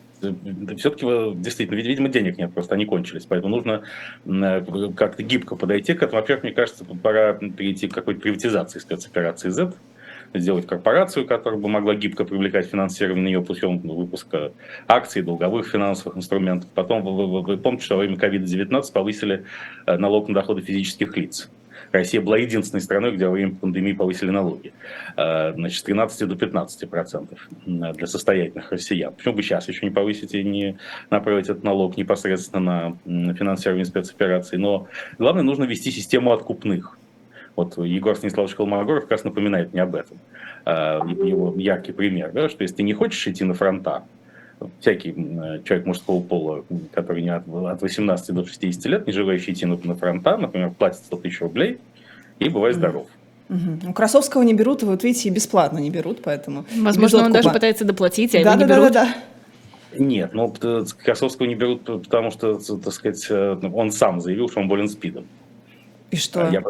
все-таки 0.78 1.06
действительно, 1.36 1.76
видимо, 1.76 2.08
денег 2.08 2.38
нет, 2.38 2.52
просто 2.52 2.74
они 2.74 2.86
кончились. 2.86 3.26
Поэтому 3.26 3.56
нужно 3.56 3.82
э, 4.26 4.92
как-то 4.96 5.22
гибко 5.22 5.56
подойти 5.56 5.94
к 5.94 6.02
этому. 6.02 6.20
Во-первых, 6.20 6.44
мне 6.44 6.52
кажется, 6.52 6.84
пора 6.84 7.34
перейти 7.34 7.88
к 7.88 7.94
какой-то 7.94 8.20
приватизации 8.20 8.78
спецоперации 8.78 9.50
Z, 9.50 9.72
сделать 10.34 10.66
корпорацию, 10.66 11.26
которая 11.26 11.60
бы 11.60 11.68
могла 11.68 11.94
гибко 11.94 12.24
привлекать 12.24 12.66
финансирование 12.66 13.32
ее 13.32 13.42
путем 13.42 13.78
выпуска 13.78 14.52
акций, 14.88 15.22
долговых 15.22 15.68
финансовых 15.68 16.16
инструментов. 16.16 16.68
Потом, 16.74 17.02
вы, 17.02 17.26
вы, 17.26 17.42
вы 17.42 17.56
помните, 17.56 17.84
что 17.84 17.96
во 17.96 18.00
время 18.00 18.16
COVID-19 18.16 18.92
повысили 18.92 19.44
э, 19.86 19.96
налог 19.96 20.28
на 20.28 20.34
доходы 20.34 20.62
физических 20.62 21.16
лиц. 21.16 21.48
Россия 21.92 22.20
была 22.20 22.38
единственной 22.38 22.80
страной, 22.80 23.12
где 23.12 23.26
во 23.26 23.32
время 23.32 23.54
пандемии 23.54 23.92
повысили 23.92 24.30
налоги. 24.30 24.72
Э, 25.16 25.52
значит, 25.54 25.78
с 25.78 25.82
13 25.84 26.28
до 26.28 26.34
15 26.34 26.90
процентов 26.90 27.48
для 27.64 28.06
состоятельных 28.06 28.72
россиян. 28.72 29.12
Почему 29.14 29.34
бы 29.34 29.42
сейчас 29.42 29.68
еще 29.68 29.86
не 29.86 29.92
повысить 29.92 30.34
и 30.34 30.42
не 30.42 30.76
направить 31.10 31.44
этот 31.44 31.62
налог 31.62 31.96
непосредственно 31.96 32.98
на 33.04 33.34
финансирование 33.34 33.84
спецопераций? 33.84 34.58
Но 34.58 34.88
главное, 35.18 35.44
нужно 35.44 35.64
ввести 35.64 35.92
систему 35.92 36.32
откупных. 36.32 36.98
Вот 37.56 37.78
Егор 37.78 38.16
Станиславович 38.16 38.56
Холмогоров 38.56 39.02
как 39.02 39.12
раз 39.12 39.24
напоминает 39.24 39.72
мне 39.72 39.82
об 39.82 39.94
этом. 39.94 40.18
Э, 40.66 41.00
его 41.06 41.54
яркий 41.56 41.92
пример, 41.92 42.32
да, 42.32 42.48
что 42.48 42.62
если 42.62 42.76
ты 42.76 42.82
не 42.82 42.94
хочешь 42.94 43.26
идти 43.26 43.44
на 43.44 43.54
фронта, 43.54 44.04
всякий 44.80 45.12
человек 45.64 45.86
мужского 45.86 46.20
пола, 46.20 46.64
который 46.92 47.22
не 47.22 47.30
от, 47.30 47.46
от 47.48 47.82
18 47.82 48.34
до 48.34 48.46
60 48.46 48.84
лет, 48.86 49.06
не 49.06 49.12
желающий 49.12 49.52
идти 49.52 49.66
на, 49.66 49.78
на 49.82 49.94
фронта, 49.94 50.36
например, 50.36 50.70
платит 50.70 50.98
100 50.98 51.16
тысяч 51.18 51.40
рублей 51.40 51.78
и 52.38 52.48
бывает 52.48 52.76
здоров. 52.76 53.06
Угу. 53.50 53.90
У 53.90 53.92
Красовского 53.92 54.42
не 54.42 54.54
берут, 54.54 54.82
и 54.82 54.86
вот 54.86 55.04
видите, 55.04 55.28
и 55.28 55.32
бесплатно 55.32 55.78
не 55.78 55.90
берут, 55.90 56.22
поэтому... 56.22 56.64
Возможно, 56.76 57.24
он 57.24 57.32
даже 57.32 57.50
пытается 57.50 57.84
доплатить, 57.84 58.34
а 58.34 58.42
да, 58.42 58.54
его 58.54 58.60
да, 58.60 58.66
не 58.66 58.72
берут. 58.72 58.92
Да, 58.92 59.04
да, 59.04 59.14
да. 59.92 60.04
Нет, 60.04 60.30
ну, 60.32 60.52
Красовского 61.04 61.46
не 61.46 61.54
берут, 61.54 61.84
потому 61.84 62.30
что, 62.30 62.56
так 62.56 62.92
сказать, 62.92 63.26
э, 63.30 63.56
он 63.72 63.92
сам 63.92 64.20
заявил, 64.20 64.48
что 64.48 64.60
он 64.60 64.68
болен 64.68 64.88
СПИДом. 64.88 65.26
И 66.10 66.16
что? 66.16 66.48
Я, 66.50 66.62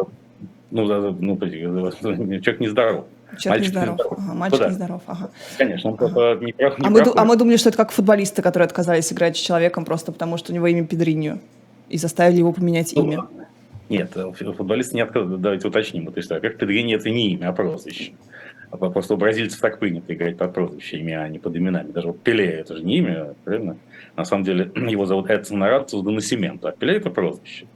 ну, 0.74 1.16
ну, 1.20 1.38
человек 1.38 2.60
нездоров. 2.60 3.04
Человек 3.38 3.44
мальчик 3.46 3.74
нездоров. 3.74 3.98
нездоров. 3.98 4.18
Ага, 4.18 4.34
мальчик 4.34 4.60
ну, 4.60 4.68
нездоров. 4.68 5.02
Ага. 5.06 5.30
Конечно, 5.56 5.90
он 5.90 5.96
ага. 6.00 6.44
не 6.44 6.52
прав. 6.52 6.78
Не 6.78 6.86
а, 6.86 6.90
мы, 6.90 7.02
а 7.14 7.24
мы 7.24 7.36
думали, 7.36 7.56
что 7.56 7.68
это 7.68 7.78
как 7.78 7.92
футболисты, 7.92 8.42
которые 8.42 8.66
отказались 8.66 9.12
играть 9.12 9.36
с 9.36 9.40
человеком 9.40 9.84
просто 9.84 10.10
потому, 10.10 10.36
что 10.36 10.52
у 10.52 10.54
него 10.54 10.66
имя 10.66 10.84
Педриньо. 10.84 11.38
И 11.88 11.96
заставили 11.96 12.38
его 12.38 12.52
поменять 12.52 12.92
ну, 12.96 13.04
имя. 13.04 13.28
Нет, 13.88 14.16
футболисты 14.56 14.96
не 14.96 15.02
отказывают. 15.02 15.40
Давайте 15.40 15.68
уточним. 15.68 16.06
То 16.06 16.18
есть, 16.18 16.30
во-первых, 16.30 16.58
Педриньо 16.58 16.96
это 16.96 17.08
не 17.08 17.34
имя, 17.34 17.50
а 17.50 17.52
прозвище. 17.52 18.12
А 18.70 18.76
просто 18.76 19.14
у 19.14 19.16
бразильцев 19.16 19.60
так 19.60 19.78
принято 19.78 20.12
играть 20.12 20.36
под 20.36 20.52
прозвище, 20.52 20.98
имя, 20.98 21.22
а 21.22 21.28
не 21.28 21.38
под 21.38 21.56
именами. 21.56 21.92
Даже 21.92 22.08
вот 22.08 22.20
Пеле 22.22 22.46
это 22.46 22.76
же 22.76 22.82
не 22.82 22.98
имя, 22.98 23.34
правильно? 23.44 23.76
На 24.16 24.25
самом 24.25 24.44
деле 24.44 24.71
его 24.90 25.06
зовут 25.06 25.30
Эдсон 25.30 25.62
Арацус 25.62 26.02
до 26.02 26.11
Насимента, 26.11 26.68
а 26.68 26.73
Пеле 26.73 26.97
это 26.97 27.11
прозвище. 27.11 27.66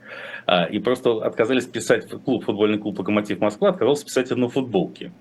А, 0.46 0.64
и 0.64 0.78
просто 0.78 1.24
отказались 1.24 1.66
писать 1.66 2.08
клуб, 2.08 2.44
футбольный 2.44 2.78
клуб 2.78 2.98
«Локомотив 2.98 3.40
Москва», 3.40 3.70
отказался 3.70 4.06
писать 4.06 4.26
это 4.26 4.36
на 4.36 4.48
футболке. 4.48 5.12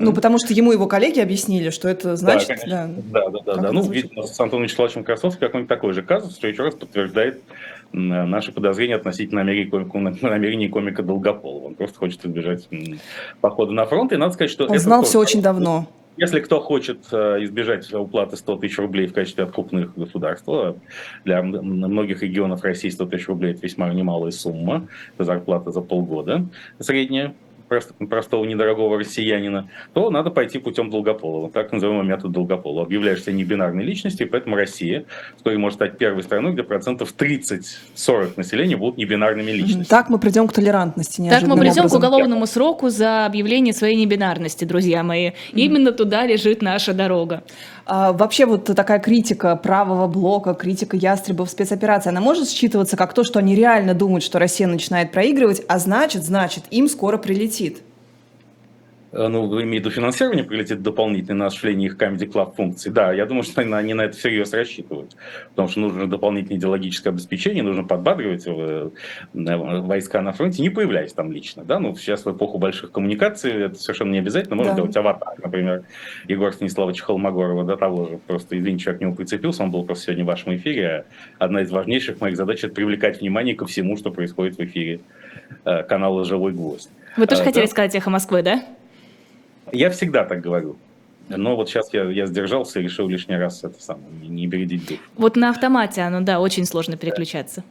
Ну, 0.00 0.14
потому 0.14 0.38
что 0.38 0.54
ему 0.54 0.72
его 0.72 0.86
коллеги 0.86 1.20
объяснили, 1.20 1.68
что 1.68 1.86
это 1.86 2.16
значит... 2.16 2.58
Да, 2.66 2.88
да, 3.12 3.28
да. 3.28 3.40
да, 3.44 3.54
да. 3.56 3.72
Ну, 3.72 3.82
видимо, 3.82 4.22
с 4.22 4.40
Антоном 4.40 4.64
Вячеславовичем 4.64 5.04
Красовским 5.04 5.40
какой-нибудь 5.40 5.68
такой 5.68 5.92
же 5.92 6.00
казус, 6.02 6.36
что 6.36 6.48
еще 6.48 6.62
раз 6.62 6.74
подтверждает 6.74 7.42
наши 7.92 8.50
подозрения 8.50 8.94
относительно 8.94 9.44
намерений 9.44 10.68
комика 10.68 11.02
Долгополова. 11.02 11.66
Он 11.66 11.74
просто 11.74 11.98
хочет 11.98 12.24
избежать 12.24 12.66
похода 13.42 13.72
на 13.72 13.84
фронт. 13.84 14.12
И 14.12 14.16
надо 14.16 14.32
сказать, 14.32 14.50
что... 14.50 14.64
Он 14.64 14.78
знал 14.78 15.02
все 15.02 15.18
очень 15.18 15.42
давно. 15.42 15.86
Если 16.20 16.40
кто 16.40 16.60
хочет 16.60 17.06
э, 17.12 17.44
избежать 17.44 17.90
уплаты 17.94 18.36
100 18.36 18.58
тысяч 18.58 18.76
рублей 18.76 19.06
в 19.06 19.14
качестве 19.14 19.44
откупных 19.44 19.96
государства, 19.96 20.76
для 21.24 21.42
многих 21.42 22.22
регионов 22.22 22.62
России 22.62 22.90
100 22.90 23.06
тысяч 23.06 23.26
рублей– 23.26 23.52
это 23.54 23.62
весьма 23.62 23.90
немалая 23.90 24.30
сумма, 24.30 24.86
это 25.14 25.24
зарплата 25.24 25.72
за 25.72 25.80
полгода 25.80 26.44
средняя, 26.78 27.34
простого 28.08 28.44
недорогого 28.44 28.98
россиянина, 28.98 29.70
то 29.92 30.10
надо 30.10 30.30
пойти 30.30 30.58
путем 30.58 30.90
Долгополова, 30.90 31.50
так 31.50 31.72
называемый 31.72 32.06
метод 32.06 32.32
Долгополова. 32.32 32.84
Объявляешь 32.84 33.22
себя 33.22 33.32
небинарной 33.34 33.84
личностью, 33.84 34.26
и 34.26 34.30
поэтому 34.30 34.56
Россия 34.56 35.04
вскоре 35.36 35.56
может 35.56 35.76
стать 35.76 35.96
первой 35.96 36.22
страной, 36.24 36.52
где 36.52 36.64
процентов 36.64 37.14
30-40 37.16 38.32
населения 38.36 38.76
будут 38.76 38.98
небинарными 38.98 39.52
личностями. 39.52 39.84
Так 39.84 40.08
мы 40.08 40.18
придем 40.18 40.48
к 40.48 40.52
толерантности. 40.52 41.28
Так 41.30 41.42
мы 41.42 41.56
придем 41.56 41.84
образом. 41.84 41.90
к 41.90 41.94
уголовному 41.94 42.46
сроку 42.46 42.88
за 42.88 43.26
объявление 43.26 43.72
своей 43.72 43.96
небинарности, 43.96 44.64
друзья 44.64 45.04
мои. 45.04 45.28
Mm-hmm. 45.28 45.32
Именно 45.52 45.92
туда 45.92 46.26
лежит 46.26 46.62
наша 46.62 46.92
дорога. 46.92 47.44
А, 47.86 48.12
вообще 48.12 48.46
вот 48.46 48.64
такая 48.64 48.98
критика 48.98 49.56
правого 49.56 50.06
блока, 50.06 50.54
критика 50.54 50.96
ястребов 50.96 51.50
спецоперации, 51.50 52.10
она 52.10 52.20
может 52.20 52.48
считываться 52.48 52.96
как 52.96 53.14
то, 53.14 53.24
что 53.24 53.38
они 53.38 53.54
реально 53.54 53.94
думают, 53.94 54.24
что 54.24 54.38
Россия 54.38 54.66
начинает 54.66 55.12
проигрывать, 55.12 55.62
а 55.68 55.78
значит, 55.78 56.24
значит, 56.24 56.64
им 56.70 56.88
скоро 56.88 57.18
прилетит. 57.18 57.82
Э, 59.12 59.26
ну, 59.28 59.46
имеют 59.62 59.84
в 59.84 59.88
виду 59.88 59.90
финансирование 59.90 60.44
прилетит 60.44 60.82
дополнительно 60.82 61.38
на 61.38 61.46
осуществление 61.46 61.88
их 61.88 61.96
Comedy 61.96 62.30
Club 62.30 62.54
функций. 62.54 62.92
Да, 62.92 63.12
я 63.12 63.26
думаю, 63.26 63.42
что 63.42 63.60
они 63.60 63.94
на 63.94 64.02
это 64.02 64.16
всерьез 64.16 64.52
рассчитывают. 64.52 65.16
Потому 65.50 65.68
что 65.68 65.80
нужно 65.80 66.08
дополнительное 66.08 66.58
идеологическое 66.58 67.12
обеспечение, 67.12 67.62
нужно 67.62 67.84
подбадривать 67.84 68.44
э, 68.46 68.90
войска 69.32 70.22
на 70.22 70.32
фронте, 70.32 70.62
не 70.62 70.70
появляясь 70.70 71.12
там 71.12 71.32
лично. 71.32 71.64
Да? 71.64 71.80
Ну, 71.80 71.94
сейчас 71.96 72.24
в 72.24 72.32
эпоху 72.32 72.58
больших 72.58 72.92
коммуникаций 72.92 73.52
это 73.52 73.74
совершенно 73.74 74.12
не 74.12 74.18
обязательно. 74.18 74.56
Можно 74.56 74.72
да. 74.72 74.76
делать 74.76 74.96
аватар, 74.96 75.34
например, 75.42 75.84
Егор 76.28 76.52
Станиславович 76.52 77.00
Холмогорова 77.00 77.64
до 77.64 77.76
того 77.76 78.06
же. 78.06 78.18
Просто, 78.26 78.58
извините, 78.58 78.84
человек 78.84 78.98
к 79.00 79.02
нему 79.02 79.14
прицепился, 79.16 79.62
он 79.62 79.70
был 79.70 79.84
просто 79.84 80.04
сегодня 80.06 80.24
в 80.24 80.28
вашем 80.28 80.54
эфире. 80.56 81.04
Одна 81.38 81.62
из 81.62 81.70
важнейших 81.70 82.20
моих 82.20 82.36
задач– 82.36 82.58
это 82.64 82.74
привлекать 82.74 83.20
внимание 83.20 83.54
ко 83.54 83.66
всему, 83.66 83.96
что 83.96 84.10
происходит 84.10 84.56
в 84.56 84.60
эфире 84.60 85.00
э, 85.64 85.82
канала 85.82 86.24
«Живой 86.24 86.52
гвоздь». 86.52 86.90
Вы 87.16 87.26
тоже 87.26 87.42
а, 87.42 87.44
хотели 87.44 87.64
да? 87.64 87.70
сказать 87.70 87.94
«Эхо 87.94 88.10
Москвы», 88.10 88.42
да? 88.42 88.62
Я 89.72 89.90
всегда 89.90 90.24
так 90.24 90.40
говорю. 90.40 90.76
Но 91.28 91.54
вот 91.54 91.68
сейчас 91.68 91.92
я, 91.92 92.04
я 92.04 92.26
сдержался 92.26 92.80
и 92.80 92.82
решил 92.82 93.08
лишний 93.08 93.36
раз 93.36 93.62
это 93.62 93.80
самое, 93.80 94.08
не, 94.22 94.48
бередить 94.48 94.86
дух. 94.88 94.98
Вот 95.16 95.36
на 95.36 95.50
автомате 95.50 96.02
оно, 96.02 96.20
да, 96.20 96.40
очень 96.40 96.64
сложно 96.64 96.96
переключаться. 96.96 97.62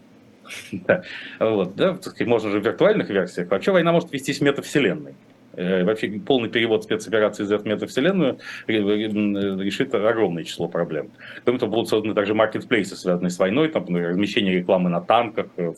Да, 0.71 1.03
вот, 1.39 1.75
да, 1.75 1.97
можно 2.21 2.51
же 2.51 2.61
в 2.61 2.65
виртуальных 2.65 3.09
версиях. 3.09 3.49
Вообще 3.49 3.71
война 3.71 3.91
может 3.91 4.13
вестись 4.13 4.39
метавселенной. 4.39 5.13
Э, 5.53 5.83
вообще 5.83 6.09
полный 6.25 6.49
перевод 6.49 6.83
спецоперации 6.83 7.43
из 7.43 7.65
метавселенную 7.65 8.39
решит 8.67 9.93
огромное 9.93 10.43
число 10.43 10.67
проблем. 10.67 11.11
Кроме 11.43 11.59
того, 11.59 11.71
будут 11.71 11.89
созданы 11.89 12.13
также 12.13 12.33
маркетплейсы, 12.33 12.95
связанные 12.95 13.29
с 13.29 13.39
войной, 13.39 13.69
там, 13.69 13.85
размещение 13.87 14.55
рекламы 14.55 14.89
на 14.89 15.01
танках. 15.01 15.47
Э. 15.57 15.73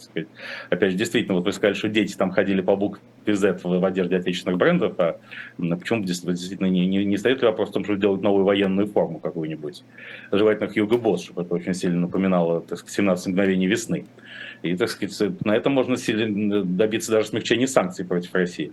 Опять 0.70 0.92
же, 0.92 0.98
действительно, 0.98 1.36
вот 1.36 1.46
вы 1.46 1.54
сказали, 1.54 1.74
что 1.74 1.90
дети 1.90 2.16
там 2.16 2.32
ходили 2.32 2.62
по 2.62 2.76
букве 2.76 3.02
Z 3.28 3.60
в 3.64 3.86
одежде 3.86 4.18
отечественных 4.18 4.58
брендов, 4.58 4.96
а 5.00 5.20
почему 5.58 6.04
действительно 6.04 6.68
не, 6.68 6.86
не, 6.88 7.06
не 7.06 7.18
стоит 7.18 7.42
вопрос 7.42 7.70
в 7.70 7.74
том, 7.74 7.84
чтобы 7.84 7.98
сделать 7.98 8.22
новую 8.22 8.46
военную 8.46 8.88
форму 8.88 9.20
какую-нибудь? 9.20 9.84
Желательно 10.32 10.68
Hugo 10.68 11.02
Boss, 11.02 11.24
чтобы 11.24 11.44
это 11.44 11.54
очень 11.54 11.74
сильно 11.74 12.02
напоминало 12.02 12.62
так 12.62 12.78
сказать, 12.80 12.96
17 12.96 13.28
мгновений 13.28 13.68
весны. 13.68 14.06
И, 14.64 14.76
так 14.76 14.90
сказать, 14.90 15.44
на 15.44 15.56
этом 15.56 15.74
можно 15.74 15.96
добиться 16.64 17.12
даже 17.12 17.30
смягчения 17.30 17.68
санкций 17.68 18.06
против 18.06 18.34
России. 18.34 18.72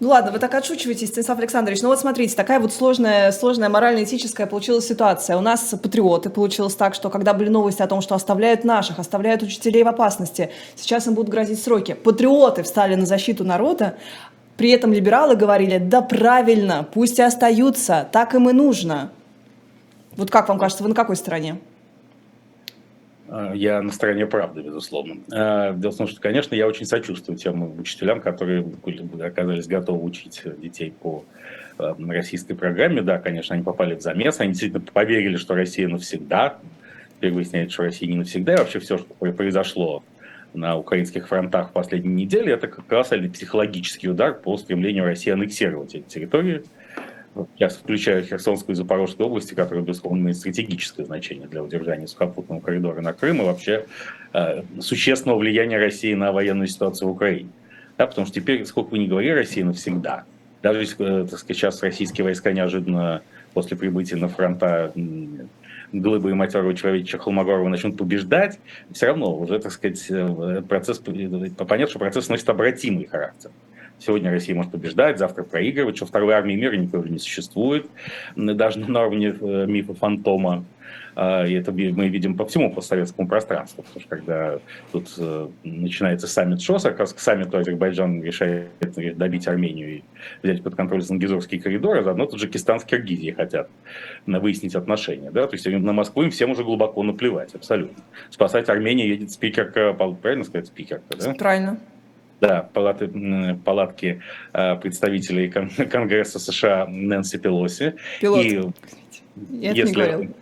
Ну 0.00 0.08
ладно, 0.08 0.32
вы 0.32 0.38
так 0.38 0.54
отшучиваетесь, 0.54 1.08
Станислав 1.08 1.38
Александрович. 1.38 1.82
Ну 1.82 1.88
вот 1.88 2.00
смотрите, 2.00 2.34
такая 2.34 2.58
вот 2.58 2.72
сложная, 2.72 3.30
сложная 3.32 3.68
морально-этическая 3.68 4.46
получилась 4.46 4.86
ситуация. 4.86 5.36
У 5.36 5.42
нас 5.42 5.74
патриоты 5.82 6.30
получилось 6.30 6.74
так, 6.74 6.94
что 6.94 7.10
когда 7.10 7.34
были 7.34 7.50
новости 7.50 7.82
о 7.82 7.86
том, 7.86 8.00
что 8.00 8.14
оставляют 8.14 8.64
наших, 8.64 8.98
оставляют 8.98 9.42
учителей 9.42 9.84
в 9.84 9.88
опасности, 9.88 10.50
сейчас 10.74 11.06
им 11.06 11.14
будут 11.14 11.30
грозить 11.30 11.62
сроки. 11.62 11.92
Патриоты 11.92 12.62
встали 12.62 12.94
на 12.94 13.04
защиту 13.04 13.44
народа, 13.44 13.96
при 14.56 14.70
этом 14.70 14.94
либералы 14.94 15.36
говорили, 15.36 15.76
да 15.76 16.00
правильно, 16.00 16.88
пусть 16.94 17.18
и 17.18 17.22
остаются, 17.22 18.08
так 18.10 18.34
им 18.34 18.48
и 18.48 18.54
нужно. 18.54 19.12
Вот 20.16 20.30
как 20.30 20.48
вам 20.48 20.58
кажется, 20.58 20.82
вы 20.82 20.88
на 20.88 20.94
какой 20.94 21.16
стороне? 21.16 21.58
А, 23.28 23.52
я 23.54 23.82
на 23.82 23.92
стороне 23.92 24.26
правды, 24.26 24.62
безусловно. 24.62 25.16
А, 25.32 25.72
дело 25.72 25.92
в 25.92 25.96
том, 25.96 26.06
что, 26.06 26.20
конечно, 26.20 26.54
я 26.54 26.66
очень 26.66 26.86
сочувствую 26.86 27.36
тем 27.36 27.78
учителям, 27.78 28.20
которые 28.20 28.66
оказались 29.22 29.66
готовы 29.66 30.04
учить 30.04 30.42
детей 30.58 30.92
по 30.92 31.24
а, 31.78 31.96
российской 32.08 32.54
программе. 32.54 33.02
Да, 33.02 33.18
конечно, 33.18 33.54
они 33.54 33.64
попали 33.64 33.94
в 33.94 34.00
замес, 34.00 34.40
они 34.40 34.50
действительно 34.50 34.84
поверили, 34.92 35.36
что 35.36 35.54
Россия 35.54 35.88
навсегда. 35.88 36.58
Теперь 37.16 37.32
выясняется, 37.32 37.74
что 37.74 37.82
Россия 37.84 38.08
не 38.10 38.18
навсегда, 38.18 38.54
и 38.54 38.58
вообще 38.58 38.78
все, 38.78 38.98
что 38.98 39.06
произошло 39.14 40.04
на 40.52 40.76
украинских 40.76 41.28
фронтах 41.28 41.70
в 41.70 41.72
последние 41.72 42.14
недели, 42.14 42.52
это 42.52 42.68
как 42.68 42.90
раз 42.90 43.08
психологический 43.08 44.08
удар 44.08 44.34
по 44.34 44.56
стремлению 44.56 45.04
России 45.04 45.30
аннексировать 45.30 45.94
эти 45.94 46.08
территории, 46.08 46.62
я 47.58 47.68
включаю 47.68 48.24
Херсонскую 48.24 48.74
и 48.74 48.76
Запорожскую 48.76 49.28
области, 49.28 49.54
которые, 49.54 49.84
безусловно, 49.84 50.20
имеют 50.20 50.38
стратегическое 50.38 51.04
значение 51.04 51.48
для 51.48 51.62
удержания 51.62 52.06
сухопутного 52.06 52.60
коридора 52.60 53.00
на 53.00 53.12
Крым 53.12 53.42
и 53.42 53.44
вообще 53.44 53.86
э, 54.32 54.62
существенного 54.80 55.38
влияния 55.38 55.78
России 55.78 56.14
на 56.14 56.32
военную 56.32 56.68
ситуацию 56.68 57.08
в 57.08 57.12
Украине. 57.12 57.50
Да, 57.98 58.06
потому 58.06 58.26
что 58.26 58.40
теперь, 58.40 58.64
сколько 58.66 58.90
бы 58.90 58.98
ни 58.98 59.06
говорили, 59.06 59.32
Россия 59.32 59.64
навсегда. 59.64 60.24
Даже 60.62 60.82
э, 60.82 61.26
так 61.28 61.38
сказать, 61.38 61.56
сейчас 61.56 61.82
российские 61.82 62.24
войска 62.24 62.52
неожиданно 62.52 63.22
после 63.54 63.76
прибытия 63.76 64.16
на 64.16 64.28
фронта 64.28 64.92
Глыбы 65.92 66.30
и 66.30 66.34
матерого 66.34 66.74
человеча 66.74 67.16
Холмогорова 67.16 67.68
начнут 67.68 67.96
побеждать, 67.96 68.58
все 68.92 69.06
равно 69.06 69.36
уже, 69.36 69.60
так 69.60 69.70
сказать, 69.70 70.04
э, 70.10 70.62
процесс, 70.68 70.98
понятно, 70.98 71.86
что 71.86 71.98
процесс 71.98 72.28
носит 72.28 72.48
обратимый 72.48 73.06
характер. 73.06 73.50
Сегодня 73.98 74.30
Россия 74.30 74.54
может 74.54 74.72
побеждать, 74.72 75.18
завтра 75.18 75.42
проигрывать, 75.42 75.96
что 75.96 76.06
второй 76.06 76.34
армии 76.34 76.54
мира 76.54 76.76
никого 76.76 77.04
не 77.04 77.18
существует, 77.18 77.86
даже 78.36 78.78
на 78.80 79.02
уровне 79.02 79.34
э, 79.40 79.66
мифа 79.66 79.94
фантома. 79.94 80.64
А, 81.14 81.44
и 81.46 81.54
это 81.54 81.72
мы 81.72 82.08
видим 82.08 82.36
по 82.36 82.44
всему 82.44 82.72
постсоветскому 82.72 83.26
пространству. 83.26 83.82
Потому 83.82 84.00
что 84.00 84.08
когда 84.08 84.58
тут 84.92 85.14
э, 85.16 85.48
начинается 85.64 86.26
саммит 86.28 86.60
ШОС, 86.60 86.82
как 86.82 86.98
раз 86.98 87.14
к 87.14 87.18
саммиту 87.18 87.56
Азербайджан 87.56 88.22
решает 88.22 88.68
добить 89.16 89.48
Армению 89.48 89.96
и 89.96 90.02
взять 90.42 90.62
под 90.62 90.74
контроль 90.74 91.00
Зангизорский 91.00 91.58
коридор, 91.58 91.96
а 91.96 92.02
заодно 92.02 92.26
Таджикистан 92.26 92.80
с 92.80 92.84
Киргизией 92.84 93.32
хотят 93.32 93.70
выяснить 94.26 94.74
отношения. 94.74 95.30
Да? 95.30 95.46
То 95.46 95.54
есть 95.54 95.66
на 95.66 95.92
Москву 95.94 96.22
им 96.22 96.30
всем 96.30 96.50
уже 96.50 96.64
глубоко 96.64 97.02
наплевать, 97.02 97.54
абсолютно. 97.54 98.04
Спасать 98.28 98.68
Армению 98.68 99.08
едет 99.08 99.30
спикерка, 99.30 99.94
правильно 99.94 100.44
сказать, 100.44 100.66
спикерка, 100.66 101.16
да? 101.16 101.32
Правильно. 101.32 101.78
Да, 102.40 102.68
палаты, 102.72 103.08
палатки 103.64 104.20
э, 104.52 104.76
представителей 104.76 105.48
Конгресса 105.90 106.38
США 106.38 106.86
Нэнси 106.86 107.38
Пелоси. 107.38 107.94
Пилот. 108.20 108.44
И, 108.44 108.62
Я 109.50 109.72
если, 109.72 109.86
не 109.86 109.92
говорил. 109.92 110.36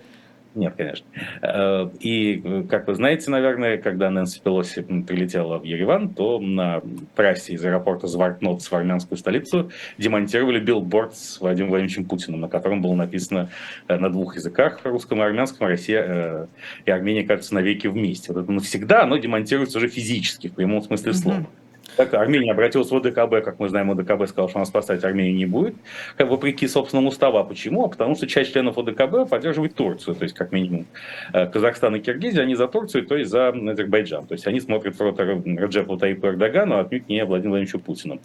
Нет, 0.55 0.75
конечно. 0.77 1.07
Э, 1.43 1.89
и, 2.01 2.65
как 2.69 2.87
вы 2.87 2.95
знаете, 2.95 3.31
наверное, 3.31 3.77
когда 3.79 4.11
Нэнси 4.11 4.41
Пелоси 4.41 4.83
прилетела 4.83 5.59
в 5.59 5.65
Ереван, 5.65 6.15
то 6.15 6.39
на 6.39 6.81
трассе 7.17 7.55
из 7.55 7.65
аэропорта 7.65 8.07
Звартнот 8.07 8.63
в 8.63 8.73
армянскую 8.73 9.19
столицу 9.19 9.71
демонтировали 9.99 10.61
билборд 10.61 11.17
с 11.17 11.41
Владимиром 11.41 11.71
Владимировичем 11.71 12.05
Путиным, 12.05 12.41
на 12.41 12.49
котором 12.49 12.83
было 12.83 12.95
написано 12.95 13.51
э, 13.89 13.97
на 13.97 14.11
двух 14.11 14.37
языках, 14.37 14.81
русском 14.85 15.19
и 15.19 15.25
армянском, 15.25 15.67
Россия 15.67 16.49
и 16.85 16.91
Армения, 16.91 17.25
кажется, 17.25 17.55
навеки 17.55 17.89
вместе. 17.89 18.33
Вот 18.33 18.43
это 18.43 18.53
навсегда 18.53 19.03
оно 19.03 19.17
демонтируется 19.17 19.79
уже 19.79 19.89
физически, 19.89 20.49
в 20.49 20.55
прямом 20.55 20.83
смысле 20.83 21.15
слова. 21.15 21.39
Mm-hmm. 21.39 21.64
Так, 21.97 22.15
Армения 22.15 22.51
обратилась 22.51 22.91
в 22.91 22.97
ОДКБ, 22.97 23.45
как 23.45 23.59
мы 23.59 23.69
знаем, 23.69 23.91
ОДКБ 23.91 24.29
сказал, 24.29 24.49
что 24.49 24.59
она 24.59 24.67
спасать 24.67 25.05
Армению 25.05 25.35
не 25.35 25.47
будет, 25.47 25.75
как 26.17 26.29
вопреки 26.29 26.67
собственному 26.67 27.09
уставу. 27.09 27.39
А 27.39 27.45
почему? 27.45 27.85
А 27.85 27.89
потому 27.89 28.17
что 28.17 28.27
часть 28.27 28.53
членов 28.53 28.77
ОДКБ 28.79 29.29
поддерживает 29.29 29.75
Турцию, 29.75 30.17
то 30.17 30.25
есть 30.25 30.35
как 30.35 30.53
минимум 30.53 30.87
э, 31.33 31.47
Казахстан 31.47 31.95
и 31.97 32.01
Киргизия, 32.01 32.43
они 32.43 32.55
за 32.55 32.67
Турцию, 32.67 33.07
то 33.07 33.17
есть 33.17 33.31
за 33.31 33.49
Азербайджан. 33.49 34.27
То 34.27 34.35
есть 34.35 34.47
они 34.47 34.61
смотрят 34.61 34.97
в 34.97 35.01
рот 35.01 35.19
Раджепу 35.19 35.97
Таипу 35.97 36.27
Эрдогану, 36.27 36.77
а 36.77 36.81
отнюдь 36.81 37.09
не 37.09 37.25
Владимиру 37.25 37.55
Владимировичу 37.55 37.79
Путину. 37.79 38.21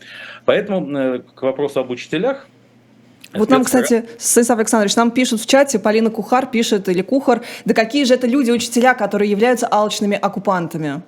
Поэтому 0.46 0.98
э, 0.98 1.20
к 1.20 1.41
вопросу 1.41 1.80
об 1.80 1.91
учителях, 1.91 2.48
вот 3.34 3.50
нам, 3.52 3.63
кстати, 3.63 4.06
Станислав 4.17 4.58
Александрович, 4.58 4.96
нам 4.96 5.12
пишут 5.12 5.41
в 5.41 5.46
чате, 5.46 5.78
Полина 5.78 6.10
Кухар 6.10 6.48
пишет, 6.48 6.89
или 6.89 7.04
Кухар, 7.04 7.41
да 7.63 7.76
какие 7.76 8.04
же 8.06 8.15
это 8.15 8.26
люди, 8.26 8.50
учителя, 8.50 8.96
которые 8.96 9.30
являются 9.30 9.67
алчными 9.67 10.17
оккупантами? 10.17 11.04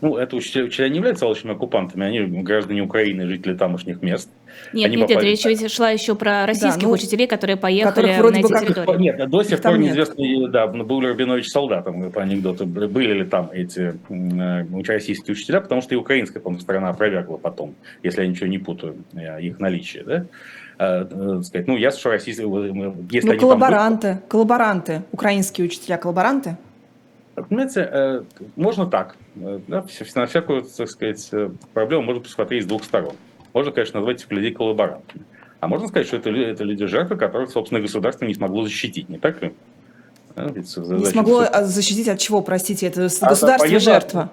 Ну, 0.00 0.16
это 0.16 0.36
учителя, 0.36 0.64
учителя 0.64 0.88
не 0.88 0.96
являются 0.96 1.26
алчными 1.26 1.54
оккупантами, 1.54 2.06
они 2.06 2.42
граждане 2.42 2.82
Украины, 2.82 3.26
жители 3.26 3.54
тамошних 3.54 4.00
мест. 4.00 4.30
Нет, 4.72 4.86
они 4.86 4.96
нет, 4.96 5.08
нет, 5.08 5.22
речь 5.22 5.44
ведь 5.44 5.70
шла 5.72 5.90
еще 5.90 6.14
про 6.14 6.46
российских 6.46 6.82
да, 6.82 6.86
ну, 6.86 6.92
учителей, 6.92 7.26
которые 7.26 7.56
поехали 7.56 8.16
вроде 8.18 8.40
на 8.40 8.44
эти 8.44 8.52
как, 8.52 8.62
территории. 8.64 9.00
Нет, 9.00 9.28
до 9.28 9.42
сих 9.42 9.60
пор 9.60 9.78
неизвестно, 9.78 10.48
да, 10.48 10.66
был 10.68 11.00
ли 11.00 11.08
Рабинович 11.08 11.48
солдатом, 11.48 12.12
по 12.12 12.22
анекдоту, 12.22 12.66
были 12.66 13.12
ли 13.12 13.24
там 13.24 13.50
эти 13.52 13.94
э, 14.08 14.82
российские 14.86 15.32
учителя, 15.32 15.60
потому 15.60 15.82
что 15.82 15.94
и 15.94 15.98
украинская, 15.98 16.40
по 16.40 16.56
сторона 16.58 16.90
опровергла 16.90 17.36
потом, 17.36 17.74
если 18.02 18.22
я 18.22 18.28
ничего 18.28 18.46
не 18.46 18.58
путаю, 18.58 18.96
э, 19.14 19.42
их 19.42 19.58
наличие, 19.58 20.04
да? 20.04 20.26
Э, 20.78 21.40
сказать, 21.42 21.66
ну, 21.66 21.76
ясно, 21.76 22.00
что 22.00 22.10
российские... 22.10 22.46
Если 23.10 23.32
ну, 23.32 23.38
коллаборанты, 23.38 24.08
были... 24.08 24.22
коллаборанты, 24.28 25.02
украинские 25.10 25.66
учителя 25.66 25.96
коллаборанты? 25.98 26.56
Понимаете, 27.42 27.88
э, 27.90 28.22
можно 28.56 28.86
так. 28.86 29.16
Э, 29.36 29.60
да, 29.66 29.84
на 30.14 30.26
всякую, 30.26 30.62
так 30.62 30.88
сказать, 30.88 31.28
э, 31.32 31.50
проблему 31.74 32.02
можно 32.02 32.22
посмотреть 32.22 32.64
с 32.64 32.66
двух 32.66 32.84
сторон. 32.84 33.14
Можно, 33.52 33.72
конечно, 33.72 34.00
назвать 34.00 34.18
этих 34.18 34.30
людей 34.30 34.52
коллаборантами. 34.52 35.24
А 35.60 35.66
можно 35.66 35.88
сказать, 35.88 36.06
что 36.06 36.16
это, 36.16 36.30
это 36.30 36.64
люди 36.64 36.86
жертвы, 36.86 37.16
которых, 37.16 37.50
собственно, 37.50 37.80
государство 37.80 38.24
не 38.24 38.34
смогло 38.34 38.62
защитить, 38.62 39.08
не 39.08 39.18
так 39.18 39.42
ли? 39.42 39.54
Не 40.36 40.62
смогло 40.62 41.44
а 41.50 41.64
защитить 41.64 42.08
от 42.08 42.18
чего, 42.18 42.42
простите? 42.42 42.86
Это 42.86 43.02
государство 43.02 43.66
от 43.66 43.82
жертва. 43.82 44.30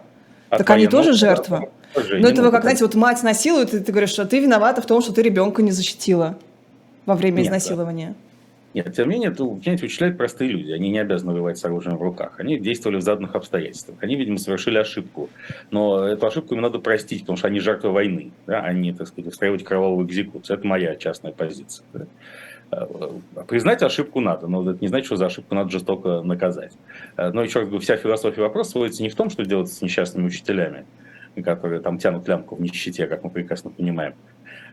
От 0.49 0.59
так 0.59 0.69
они 0.69 0.87
тоже 0.87 1.13
жертва. 1.13 1.69
Да, 1.95 2.01
Но 2.19 2.27
это 2.27 2.43
вы 2.43 2.51
как, 2.51 2.61
знаете, 2.61 2.83
вот 2.83 2.93
мать 2.95 3.23
насилует, 3.23 3.73
и 3.73 3.79
ты 3.79 3.91
говоришь, 3.91 4.09
что 4.09 4.25
ты 4.25 4.39
виновата 4.39 4.81
в 4.81 4.85
том, 4.85 5.01
что 5.01 5.13
ты 5.13 5.21
ребенка 5.21 5.61
не 5.61 5.71
защитила 5.71 6.37
во 7.05 7.15
время 7.15 7.37
Нет, 7.37 7.47
изнасилования. 7.47 8.09
Да. 8.09 8.24
Нет, 8.75 8.93
тем 8.93 9.07
не 9.07 9.15
менее, 9.15 9.31
это, 9.31 9.45
понимаете, 9.45 9.85
учителя– 9.85 10.11
простые 10.17 10.51
люди, 10.51 10.73
они 10.73 10.89
не 10.89 10.99
обязаны 10.99 11.31
воевать 11.31 11.57
с 11.57 11.63
оружием 11.63 11.95
в 11.95 12.01
руках, 12.01 12.41
они 12.41 12.59
действовали 12.59 12.97
в 12.97 13.03
заданных 13.03 13.33
обстоятельствах, 13.33 13.97
они, 14.01 14.17
видимо, 14.17 14.37
совершили 14.37 14.77
ошибку, 14.77 15.29
но 15.71 16.03
эту 16.03 16.27
ошибку 16.27 16.55
им 16.55 16.61
надо 16.61 16.79
простить, 16.79 17.21
потому 17.21 17.37
что 17.37 17.47
они 17.47 17.61
жертвы 17.61 17.91
войны, 17.91 18.33
да, 18.45 18.59
они, 18.59 18.91
так 18.91 19.07
сказать, 19.07 19.31
устраивать 19.31 19.63
кровавую 19.63 20.05
экзекуцию, 20.05 20.57
это 20.57 20.67
моя 20.67 20.97
частная 20.97 21.31
позиция. 21.31 21.85
Да. 21.93 22.05
А, 22.69 23.43
признать 23.47 23.81
ошибку 23.81 24.19
надо, 24.19 24.47
но 24.47 24.69
это 24.69 24.79
не 24.81 24.89
значит, 24.89 25.05
что 25.05 25.15
за 25.15 25.27
ошибку 25.27 25.55
надо 25.55 25.69
жестоко 25.69 26.21
наказать. 26.21 26.73
А, 27.15 27.31
но 27.31 27.43
еще 27.43 27.59
раз 27.59 27.69
говорю, 27.69 27.81
вся 27.81 27.95
философия 27.95 28.41
вопроса 28.41 28.71
сводится 28.71 29.03
не 29.03 29.09
в 29.09 29.15
том, 29.15 29.29
что 29.29 29.45
делать 29.45 29.71
с 29.71 29.81
несчастными 29.81 30.27
учителями, 30.27 30.85
которые 31.45 31.79
там 31.79 31.97
тянут 31.97 32.27
лямку 32.27 32.57
в 32.57 32.61
нищете, 32.61 33.07
как 33.07 33.23
мы 33.23 33.29
прекрасно 33.29 33.69
понимаем, 33.69 34.15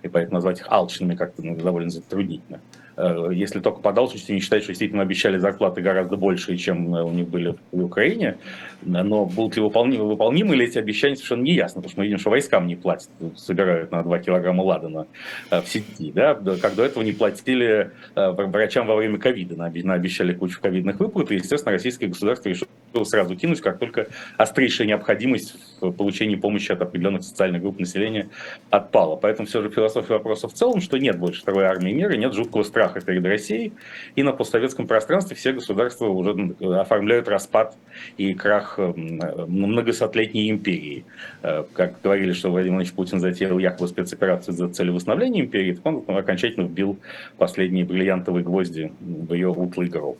и 0.02 0.08
поэтому 0.08 0.34
назвать 0.34 0.58
их 0.58 0.66
алчными 0.68 1.14
как-то 1.14 1.46
ну, 1.46 1.54
довольно 1.54 1.90
затруднительно. 1.90 2.60
Э, 3.02 3.30
если 3.32 3.58
только 3.58 3.80
по 3.80 3.92
должности 3.92 4.30
не 4.30 4.38
считать, 4.38 4.62
что 4.62 4.70
действительно 4.70 5.02
обещали 5.02 5.36
зарплаты 5.36 5.80
гораздо 5.80 6.16
больше, 6.16 6.56
чем 6.56 6.94
э, 6.94 7.02
у 7.02 7.10
них 7.10 7.28
были 7.28 7.56
в 7.72 7.84
Украине, 7.84 8.36
но 8.82 9.24
будут 9.26 9.56
ли 9.56 9.62
выполнимы, 9.62 10.06
выполнимы 10.06 10.54
ли 10.54 10.66
эти 10.66 10.78
обещания, 10.78 11.16
совершенно 11.16 11.42
не 11.42 11.54
ясно, 11.54 11.80
потому 11.80 11.90
что 11.90 12.00
мы 12.00 12.06
видим, 12.06 12.18
что 12.18 12.30
войскам 12.30 12.68
не 12.68 12.76
платят, 12.76 13.10
собирают 13.36 13.90
на 13.90 14.04
2 14.04 14.18
килограмма 14.20 14.62
ладана 14.62 15.08
э, 15.50 15.60
в 15.60 15.66
сети, 15.66 16.12
да, 16.12 16.34
как 16.34 16.76
до 16.76 16.84
этого 16.84 17.02
не 17.02 17.12
платили 17.12 17.90
врачам 18.14 18.86
во 18.86 18.94
время 18.94 19.18
ковида, 19.18 19.64
обещали 19.64 20.32
кучу 20.32 20.60
ковидных 20.60 21.00
выплат, 21.00 21.32
и, 21.32 21.34
естественно, 21.34 21.72
российское 21.72 22.06
государство 22.06 22.50
решило 22.50 22.68
сразу 23.04 23.34
кинуть, 23.34 23.60
как 23.60 23.78
только 23.78 24.08
острейшая 24.36 24.86
необходимость 24.86 25.56
в 25.80 25.90
получении 25.92 26.36
помощи 26.36 26.70
от 26.70 26.82
определенных 26.82 27.24
социальных 27.24 27.62
групп 27.62 27.80
населения 27.80 28.28
отпала. 28.70 29.16
Поэтому 29.16 29.48
все 29.48 29.62
же 29.62 29.70
философия 29.70 30.14
вопроса 30.14 30.48
в 30.48 30.52
целом, 30.52 30.80
что 30.80 30.98
нет 30.98 31.18
больше 31.18 31.40
второй 31.40 31.64
армии 31.64 31.92
мира, 31.92 32.12
нет 32.14 32.34
жуткого 32.34 32.62
страха 32.62 32.91
страха 32.92 33.06
перед 33.06 33.24
Россией, 33.24 33.72
и 34.16 34.22
на 34.22 34.32
постсоветском 34.32 34.86
пространстве 34.86 35.36
все 35.36 35.52
государства 35.52 36.06
уже 36.06 36.54
оформляют 36.60 37.28
распад 37.28 37.76
и 38.16 38.34
крах 38.34 38.78
многосотлетней 38.78 40.50
империи. 40.50 41.04
Э, 41.42 41.64
как 41.72 42.00
говорили, 42.02 42.32
что 42.32 42.50
Владимир 42.50 42.76
Владимирович 42.76 42.92
Путин 42.94 43.20
затеял 43.20 43.58
якобы 43.58 43.88
спецоперацию 43.88 44.54
за 44.54 44.68
целью 44.68 44.94
восстановления 44.94 45.40
империи, 45.40 45.78
он 45.84 46.04
окончательно 46.06 46.66
вбил 46.66 46.98
последние 47.38 47.84
бриллиантовые 47.84 48.44
гвозди 48.44 48.92
в 49.00 49.32
ее 49.32 49.48
утлый 49.48 49.88
гроб. 49.88 50.18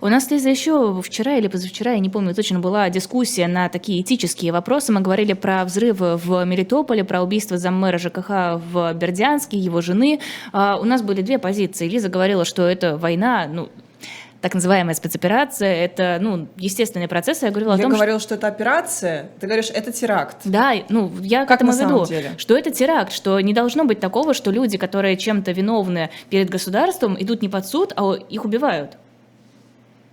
У 0.00 0.06
нас, 0.06 0.30
Лиза, 0.30 0.48
еще 0.48 1.02
вчера 1.02 1.36
или 1.36 1.48
позавчера, 1.48 1.92
я 1.92 1.98
не 1.98 2.08
помню 2.08 2.34
точно, 2.34 2.60
была 2.60 2.88
дискуссия 2.88 3.48
на 3.48 3.68
такие 3.68 4.00
этические 4.00 4.52
вопросы. 4.52 4.92
Мы 4.92 5.00
говорили 5.00 5.32
про 5.32 5.64
взрывы 5.64 6.16
в 6.16 6.44
Мелитополе, 6.44 7.04
про 7.04 7.22
убийство 7.22 7.58
заммэра 7.58 7.98
ЖКХ 7.98 8.60
в 8.70 8.94
Бердянске, 8.94 9.58
его 9.58 9.80
жены. 9.80 10.20
А, 10.52 10.78
у 10.80 10.84
нас 10.84 11.02
были 11.02 11.22
две 11.22 11.38
позиции. 11.38 11.88
Лиза 11.98 12.08
говорила, 12.08 12.44
что 12.44 12.62
это 12.62 12.96
война, 12.96 13.48
ну, 13.52 13.70
так 14.40 14.54
называемая 14.54 14.94
спецоперация, 14.94 15.84
это, 15.84 16.18
ну, 16.20 16.46
естественный 16.56 17.08
процесс. 17.08 17.42
Я 17.42 17.50
говорила 17.50 17.72
я 17.72 17.78
о 17.78 17.82
том, 17.82 17.90
говорила, 17.90 18.20
что... 18.20 18.28
что 18.28 18.34
это 18.36 18.46
операция, 18.46 19.30
ты 19.40 19.48
говоришь, 19.48 19.70
это 19.74 19.90
теракт. 19.90 20.36
Да, 20.44 20.74
ну, 20.88 21.10
я 21.22 21.44
как 21.44 21.58
к 21.58 21.62
этому 21.62 21.72
веду, 21.72 22.06
деле? 22.06 22.30
что 22.38 22.56
это 22.56 22.70
теракт, 22.70 23.12
что 23.12 23.40
не 23.40 23.52
должно 23.52 23.84
быть 23.84 23.98
такого, 23.98 24.32
что 24.32 24.52
люди, 24.52 24.78
которые 24.78 25.16
чем-то 25.16 25.50
виновны 25.50 26.10
перед 26.30 26.50
государством, 26.50 27.16
идут 27.18 27.42
не 27.42 27.48
под 27.48 27.66
суд, 27.66 27.92
а 27.96 28.14
их 28.14 28.44
убивают. 28.44 28.96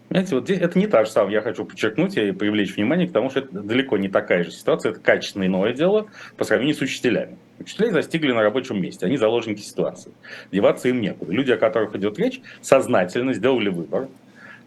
Знаете, 0.10 0.34
вот 0.34 0.46
здесь 0.46 0.60
это 0.60 0.80
не 0.80 0.88
та 0.88 1.06
же 1.06 1.12
самая, 1.12 1.34
я 1.34 1.42
хочу 1.42 1.66
подчеркнуть 1.66 2.18
и 2.18 2.32
привлечь 2.32 2.76
внимание 2.76 3.08
к 3.08 3.12
тому, 3.12 3.30
что 3.30 3.42
это 3.42 3.62
далеко 3.62 3.98
не 3.98 4.10
такая 4.10 4.44
же 4.44 4.50
ситуация, 4.50 4.94
это 4.94 5.02
качественное 5.02 5.48
иное 5.48 5.74
дело 5.74 6.08
по 6.36 6.46
сравнению 6.46 6.76
с 6.76 6.82
учителями. 6.82 7.38
Учителей 7.60 7.92
застигли 7.92 8.32
на 8.32 8.42
рабочем 8.42 8.82
месте, 8.82 9.06
они 9.06 9.18
заложники 9.18 9.62
ситуации. 9.62 10.12
Деваться 10.52 10.90
им 10.90 11.00
некуда. 11.02 11.32
Люди, 11.32 11.52
о 11.52 11.58
которых 11.58 11.96
идет 11.96 12.20
речь, 12.20 12.42
сознательно 12.62 13.34
сделали 13.34 13.70
выбор 13.70 14.08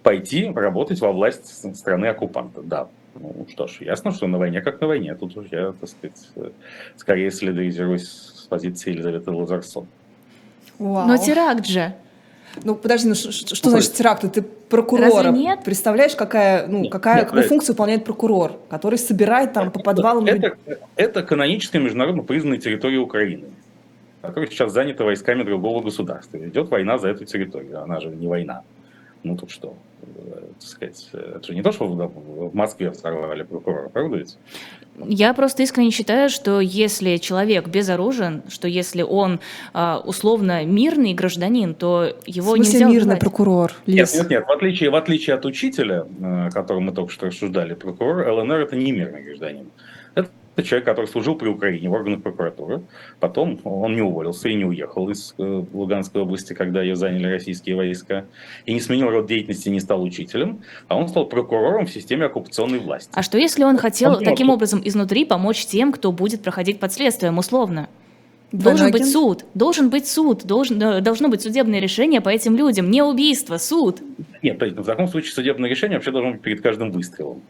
пойти 0.02 0.50
работать 0.54 1.00
во 1.00 1.12
власть 1.12 1.76
страны 1.76 2.06
оккупанта. 2.06 2.62
Да, 2.62 2.88
ну 3.14 3.46
что 3.50 3.66
ж, 3.66 3.78
ясно, 3.80 4.12
что 4.12 4.26
на 4.26 4.38
войне 4.38 4.60
как 4.60 4.80
на 4.80 4.86
войне. 4.86 5.14
Тут 5.14 5.36
уже 5.36 5.48
я, 5.50 5.72
так 5.72 5.88
сказать, 5.88 6.52
скорее 6.96 7.30
солидаризируюсь 7.30 8.08
с 8.08 8.46
позицией 8.48 8.94
Елизаветы 8.94 9.30
Лазарсон. 9.30 9.86
Вау. 10.78 11.08
Но 11.08 11.16
теракт 11.16 11.66
же. 11.66 11.92
Ну 12.64 12.74
подожди, 12.74 13.08
ну 13.08 13.14
что, 13.14 13.32
что 13.32 13.70
значит 13.70 13.92
теракт? 13.92 14.24
Ты 14.32 14.42
прокурора. 14.42 15.24
Разве 15.24 15.30
нет? 15.30 15.60
Представляешь, 15.64 16.16
какая, 16.16 16.66
ну, 16.66 16.80
Нет, 16.80 16.92
какая, 16.92 17.16
нет, 17.16 17.24
какую 17.26 17.42
нет. 17.42 17.48
функцию 17.48 17.74
выполняет 17.74 18.04
прокурор, 18.04 18.58
который 18.68 18.98
собирает 18.98 19.52
там 19.52 19.70
по 19.70 19.80
подвалам... 19.80 20.26
Это, 20.26 20.56
это 20.96 21.22
каноническая 21.22 21.80
международно 21.80 22.22
признанная 22.22 22.58
территория 22.58 22.98
Украины, 22.98 23.46
которая 24.22 24.50
сейчас 24.50 24.72
занята 24.72 25.04
войсками 25.04 25.42
другого 25.42 25.82
государства. 25.82 26.36
Идет 26.38 26.70
война 26.70 26.98
за 26.98 27.08
эту 27.08 27.24
территорию, 27.24 27.82
она 27.82 28.00
же 28.00 28.08
не 28.08 28.26
война. 28.26 28.62
Ну 29.22 29.36
тут 29.36 29.50
что, 29.50 29.76
так 30.58 30.68
сказать, 30.68 31.08
э, 31.12 31.34
это 31.36 31.46
же 31.46 31.54
не 31.54 31.62
то, 31.62 31.72
что 31.72 31.86
в, 31.86 32.50
в 32.50 32.54
Москве 32.54 32.90
взорвали 32.90 33.42
прокурора, 33.42 33.88
правда 33.88 34.16
ведь? 34.18 34.36
Я 35.06 35.32
просто 35.32 35.62
искренне 35.62 35.90
считаю, 35.90 36.28
что 36.28 36.60
если 36.60 37.16
человек 37.18 37.68
безоружен, 37.68 38.42
что 38.48 38.66
если 38.66 39.02
он 39.02 39.38
а, 39.72 40.02
условно 40.04 40.64
мирный 40.64 41.14
гражданин, 41.14 41.74
то 41.74 42.16
его 42.26 42.56
смысле 42.56 42.72
нельзя 42.72 42.86
мирный 42.86 43.02
убивать. 43.02 43.20
прокурор, 43.20 43.72
Нет, 43.86 43.96
Лиз? 43.98 44.14
нет, 44.14 44.30
нет. 44.30 44.46
В 44.46 44.50
отличие, 44.50 44.90
в 44.90 44.96
отличие 44.96 45.36
от 45.36 45.44
учителя, 45.44 46.04
э, 46.20 46.46
о 46.48 46.50
котором 46.50 46.84
мы 46.84 46.92
только 46.92 47.12
что 47.12 47.26
рассуждали, 47.26 47.74
прокурор 47.74 48.28
ЛНР 48.28 48.60
это 48.60 48.76
не 48.76 48.90
мирный 48.90 49.22
гражданин. 49.22 49.70
Это 50.58 50.66
человек, 50.66 50.86
который 50.86 51.06
служил 51.06 51.36
при 51.36 51.46
Украине 51.46 51.88
в 51.88 51.92
органах 51.92 52.20
прокуратуры. 52.20 52.82
Потом 53.20 53.60
он 53.62 53.94
не 53.94 54.02
уволился 54.02 54.48
и 54.48 54.56
не 54.56 54.64
уехал 54.64 55.08
из 55.08 55.32
э, 55.38 55.64
Луганской 55.72 56.22
области, 56.22 56.52
когда 56.52 56.82
ее 56.82 56.96
заняли 56.96 57.28
российские 57.28 57.76
войска. 57.76 58.24
И 58.66 58.74
не 58.74 58.80
сменил 58.80 59.08
род 59.08 59.28
деятельности, 59.28 59.68
не 59.68 59.78
стал 59.78 60.02
учителем, 60.02 60.62
а 60.88 60.96
он 60.96 61.06
стал 61.06 61.26
прокурором 61.26 61.86
в 61.86 61.90
системе 61.90 62.24
оккупационной 62.24 62.80
власти. 62.80 63.08
А 63.14 63.22
что 63.22 63.38
если 63.38 63.62
он 63.62 63.78
хотел 63.78 64.16
Он 64.16 64.24
таким 64.24 64.50
образом 64.50 64.82
изнутри 64.84 65.24
помочь 65.24 65.64
тем, 65.64 65.92
кто 65.92 66.10
будет 66.10 66.42
проходить 66.42 66.80
под 66.80 66.92
следствием, 66.92 67.38
условно? 67.38 67.88
Должен 68.50 68.86
Ванагин? 68.86 69.00
быть 69.00 69.12
суд, 69.12 69.44
должен 69.54 69.90
быть 69.90 70.08
суд, 70.08 70.44
должен, 70.44 70.82
э, 70.82 71.00
должно 71.02 71.28
быть 71.28 71.40
судебное 71.40 71.78
решение 71.78 72.20
по 72.20 72.30
этим 72.30 72.56
людям, 72.56 72.90
не 72.90 73.00
убийство, 73.00 73.58
суд. 73.58 74.00
Нет, 74.42 74.58
то 74.58 74.64
есть 74.64 74.76
в 74.76 74.84
таком 74.84 75.06
случае 75.06 75.30
судебное 75.30 75.70
решение 75.70 75.98
вообще 75.98 76.10
должно 76.10 76.32
быть 76.32 76.40
перед 76.40 76.62
каждым 76.62 76.90
выстрелом. 76.90 77.42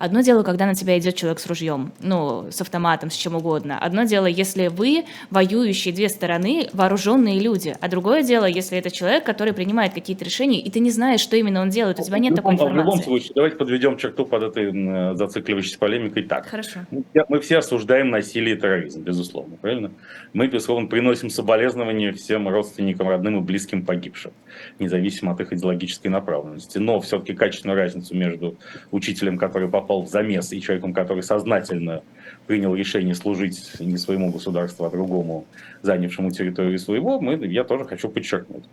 Одно 0.00 0.22
дело, 0.22 0.42
когда 0.42 0.64
на 0.64 0.74
тебя 0.74 0.98
идет 0.98 1.14
человек 1.14 1.40
с 1.40 1.46
ружьем, 1.46 1.92
ну, 2.00 2.46
с 2.50 2.58
автоматом, 2.62 3.10
с 3.10 3.14
чем 3.14 3.36
угодно. 3.36 3.78
Одно 3.78 4.04
дело, 4.04 4.24
если 4.24 4.68
вы, 4.68 5.04
воюющие 5.30 5.92
две 5.92 6.08
стороны, 6.08 6.70
вооруженные 6.72 7.38
люди. 7.38 7.76
А 7.78 7.88
другое 7.88 8.22
дело, 8.22 8.46
если 8.46 8.78
это 8.78 8.90
человек, 8.90 9.24
который 9.24 9.52
принимает 9.52 9.92
какие-то 9.92 10.24
решения, 10.24 10.58
и 10.58 10.70
ты 10.70 10.80
не 10.80 10.90
знаешь, 10.90 11.20
что 11.20 11.36
именно 11.36 11.60
он 11.60 11.68
делает, 11.68 11.98
у 12.00 12.02
тебя 12.02 12.18
нет 12.18 12.32
в 12.32 12.36
такой 12.36 12.54
любом, 12.54 12.68
в 12.68 12.70
любом 12.70 12.80
информации. 12.80 13.04
случае, 13.04 13.32
давайте 13.34 13.56
подведем 13.58 13.98
черту 13.98 14.24
под 14.24 14.42
этой 14.44 15.16
зацикливающейся 15.16 15.78
полемикой 15.78 16.22
так. 16.22 16.46
Хорошо. 16.46 16.80
Мы 17.28 17.40
все 17.40 17.58
осуждаем 17.58 18.08
насилие 18.08 18.56
и 18.56 18.58
терроризм, 18.58 19.02
безусловно, 19.02 19.58
правильно? 19.58 19.90
Мы, 20.32 20.46
безусловно, 20.46 20.88
приносим 20.88 21.28
соболезнования 21.28 22.12
всем 22.12 22.48
родственникам, 22.48 23.06
родным 23.06 23.38
и 23.38 23.42
близким 23.42 23.84
погибшим, 23.84 24.32
независимо 24.78 25.32
от 25.32 25.42
их 25.42 25.52
идеологической 25.52 26.10
направленности. 26.10 26.78
Но 26.78 27.00
все-таки 27.00 27.34
качественную 27.34 27.78
разницу 27.78 28.16
между 28.16 28.56
учителем, 28.92 29.36
который 29.36 29.68
попал 29.68 29.89
в 29.98 30.08
замес, 30.08 30.52
и 30.52 30.60
человеком, 30.60 30.92
который 30.92 31.22
сознательно 31.22 32.02
принял 32.46 32.74
решение 32.74 33.14
служить 33.14 33.72
не 33.80 33.96
своему 33.96 34.30
государству, 34.30 34.84
а 34.84 34.90
другому, 34.90 35.44
занявшему 35.82 36.30
территорию 36.30 36.78
своего, 36.78 37.20
мы, 37.20 37.34
я 37.46 37.64
тоже 37.64 37.84
хочу 37.84 38.08
подчеркнуть. 38.08 38.64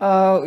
А, 0.00 0.42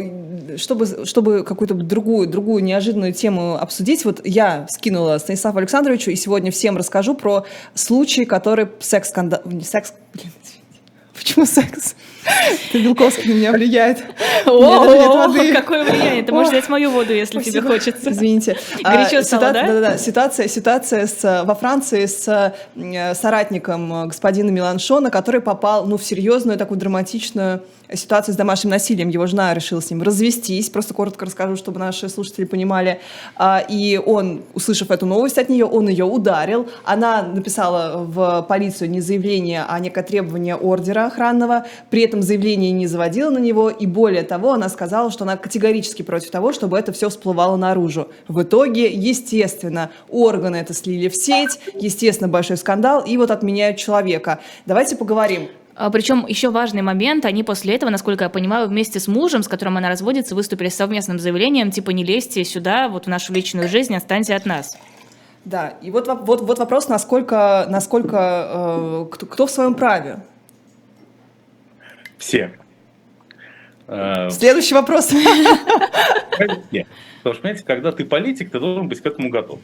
Чтобы, 0.58 1.06
чтобы 1.06 1.44
какую-то 1.44 1.76
другую, 1.76 2.28
другую 2.28 2.64
неожиданную 2.64 3.14
тему 3.14 3.56
обсудить, 3.56 4.06
вот 4.06 4.22
я 4.26 4.66
скинула 4.70 5.18
Станиславу 5.18 5.60
Александровичу 5.60 6.12
и 6.12 6.16
сегодня 6.16 6.52
всем 6.52 6.78
расскажу 6.78 7.16
про 7.16 7.46
случай, 7.74 8.26
который 8.26 8.68
секс-скандал... 8.80 9.42
Секс... 9.64 9.94
Блин, 10.14 10.32
извините. 10.44 10.61
Почему 11.22 11.46
секс? 11.46 11.96
Это 12.70 12.80
Белковский 12.80 13.32
на 13.32 13.38
меня 13.38 13.52
влияет. 13.52 14.04
О, 14.48 15.32
какое 15.54 15.84
влияние! 15.84 16.24
Ты 16.24 16.32
можешь 16.32 16.52
взять 16.52 16.68
мою 16.68 16.90
воду, 16.90 17.14
если 17.14 17.42
тебе 17.44 17.62
хочется. 17.62 18.10
Извините. 18.10 18.58
Горячо 18.84 19.20
А, 19.20 19.24
стало, 19.24 19.54
да? 19.54 19.98
Ситуация, 20.00 20.48
ситуация 20.48 21.06
с, 21.06 21.44
во 21.46 21.54
Франции 21.54 22.08
с 22.08 22.54
э, 22.76 23.14
соратником 23.14 23.94
э, 23.94 24.08
господина 24.08 24.50
Меланшона, 24.50 25.12
который 25.12 25.42
попал 25.42 25.86
ну, 25.86 25.98
в 25.98 26.04
серьезную 26.04 26.58
такую 26.58 26.80
драматичную 26.80 27.62
ситуацию 27.94 28.34
с 28.34 28.38
домашним 28.38 28.72
насилием. 28.72 29.10
Его 29.10 29.28
жена 29.28 29.54
решила 29.54 29.82
с 29.82 29.90
ним 29.92 30.02
развестись. 30.02 30.70
Просто 30.70 30.94
коротко 30.94 31.26
расскажу, 31.26 31.56
чтобы 31.56 31.80
наши 31.80 32.10
слушатели 32.10 32.46
понимали. 32.46 33.00
А, 33.36 33.64
И 33.68 33.98
он, 33.98 34.42
услышав 34.56 34.90
эту 34.90 35.06
новость 35.06 35.38
от 35.38 35.50
нее, 35.50 35.66
он 35.66 35.88
ее 35.88 36.06
ударил. 36.06 36.68
Она 36.84 37.22
написала 37.22 38.04
в 38.04 38.46
полицию 38.48 38.90
не 38.90 39.02
заявление, 39.02 39.66
а 39.68 39.80
некое 39.80 40.04
требование 40.04 40.56
ордера 40.56 41.11
охранного. 41.12 41.66
При 41.90 42.02
этом 42.04 42.22
заявление 42.22 42.72
не 42.72 42.88
заводила 42.88 43.30
на 43.30 43.40
него. 43.40 43.70
И 43.70 43.86
более 43.86 44.24
того, 44.24 44.54
она 44.54 44.70
сказала, 44.70 45.12
что 45.12 45.24
она 45.24 45.38
категорически 45.38 46.02
против 46.02 46.32
того, 46.32 46.54
чтобы 46.54 46.78
это 46.78 46.92
все 46.92 47.10
всплывало 47.10 47.58
наружу. 47.58 48.08
В 48.28 48.42
итоге, 48.42 48.92
естественно, 48.92 49.92
органы 50.10 50.58
это 50.58 50.74
слили 50.74 51.10
в 51.10 51.16
сеть, 51.16 51.60
естественно, 51.76 52.28
большой 52.28 52.58
скандал, 52.58 53.04
и 53.06 53.18
вот 53.18 53.32
отменяют 53.32 53.78
человека. 53.78 54.40
Давайте 54.66 54.96
поговорим. 54.96 55.50
А, 55.76 55.90
Причем 55.90 56.26
еще 56.28 56.50
важный 56.50 56.82
момент, 56.82 57.26
они 57.26 57.44
после 57.44 57.76
этого, 57.76 57.90
насколько 57.90 58.26
я 58.26 58.30
понимаю, 58.30 58.68
вместе 58.68 59.00
с 59.00 59.08
мужем, 59.08 59.44
с 59.44 59.48
которым 59.48 59.78
она 59.78 59.90
разводится, 59.90 60.36
выступили 60.36 60.70
с 60.70 60.76
совместным 60.76 61.20
заявлением, 61.20 61.72
типа 61.72 61.92
не 61.92 62.04
лезьте 62.04 62.44
сюда, 62.44 62.90
вот 62.90 63.06
в 63.06 63.10
нашу 63.10 63.34
личную 63.34 63.68
жизнь, 63.68 63.96
отстаньте 63.96 64.36
от 64.36 64.46
нас. 64.46 64.78
Да, 65.44 65.74
и 65.82 65.90
вот, 65.90 66.08
вот, 66.08 66.42
вот 66.42 66.60
вопрос, 66.60 66.88
насколько, 66.88 67.66
насколько 67.68 68.48
э, 68.48 69.06
кто, 69.12 69.26
кто 69.26 69.48
в 69.48 69.52
своем 69.52 69.74
праве. 69.74 70.20
Все. 72.22 72.52
Э, 73.88 74.30
Следующий 74.30 74.76
вопрос. 74.76 75.12
Потому 76.38 77.34
что, 77.34 77.42
понимаете, 77.42 77.64
когда 77.66 77.92
ты 77.92 78.06
политик, 78.06 78.52
ты 78.52 78.60
должен 78.60 78.88
быть 78.88 79.02
к 79.02 79.06
этому 79.08 79.30
готов. 79.30 79.60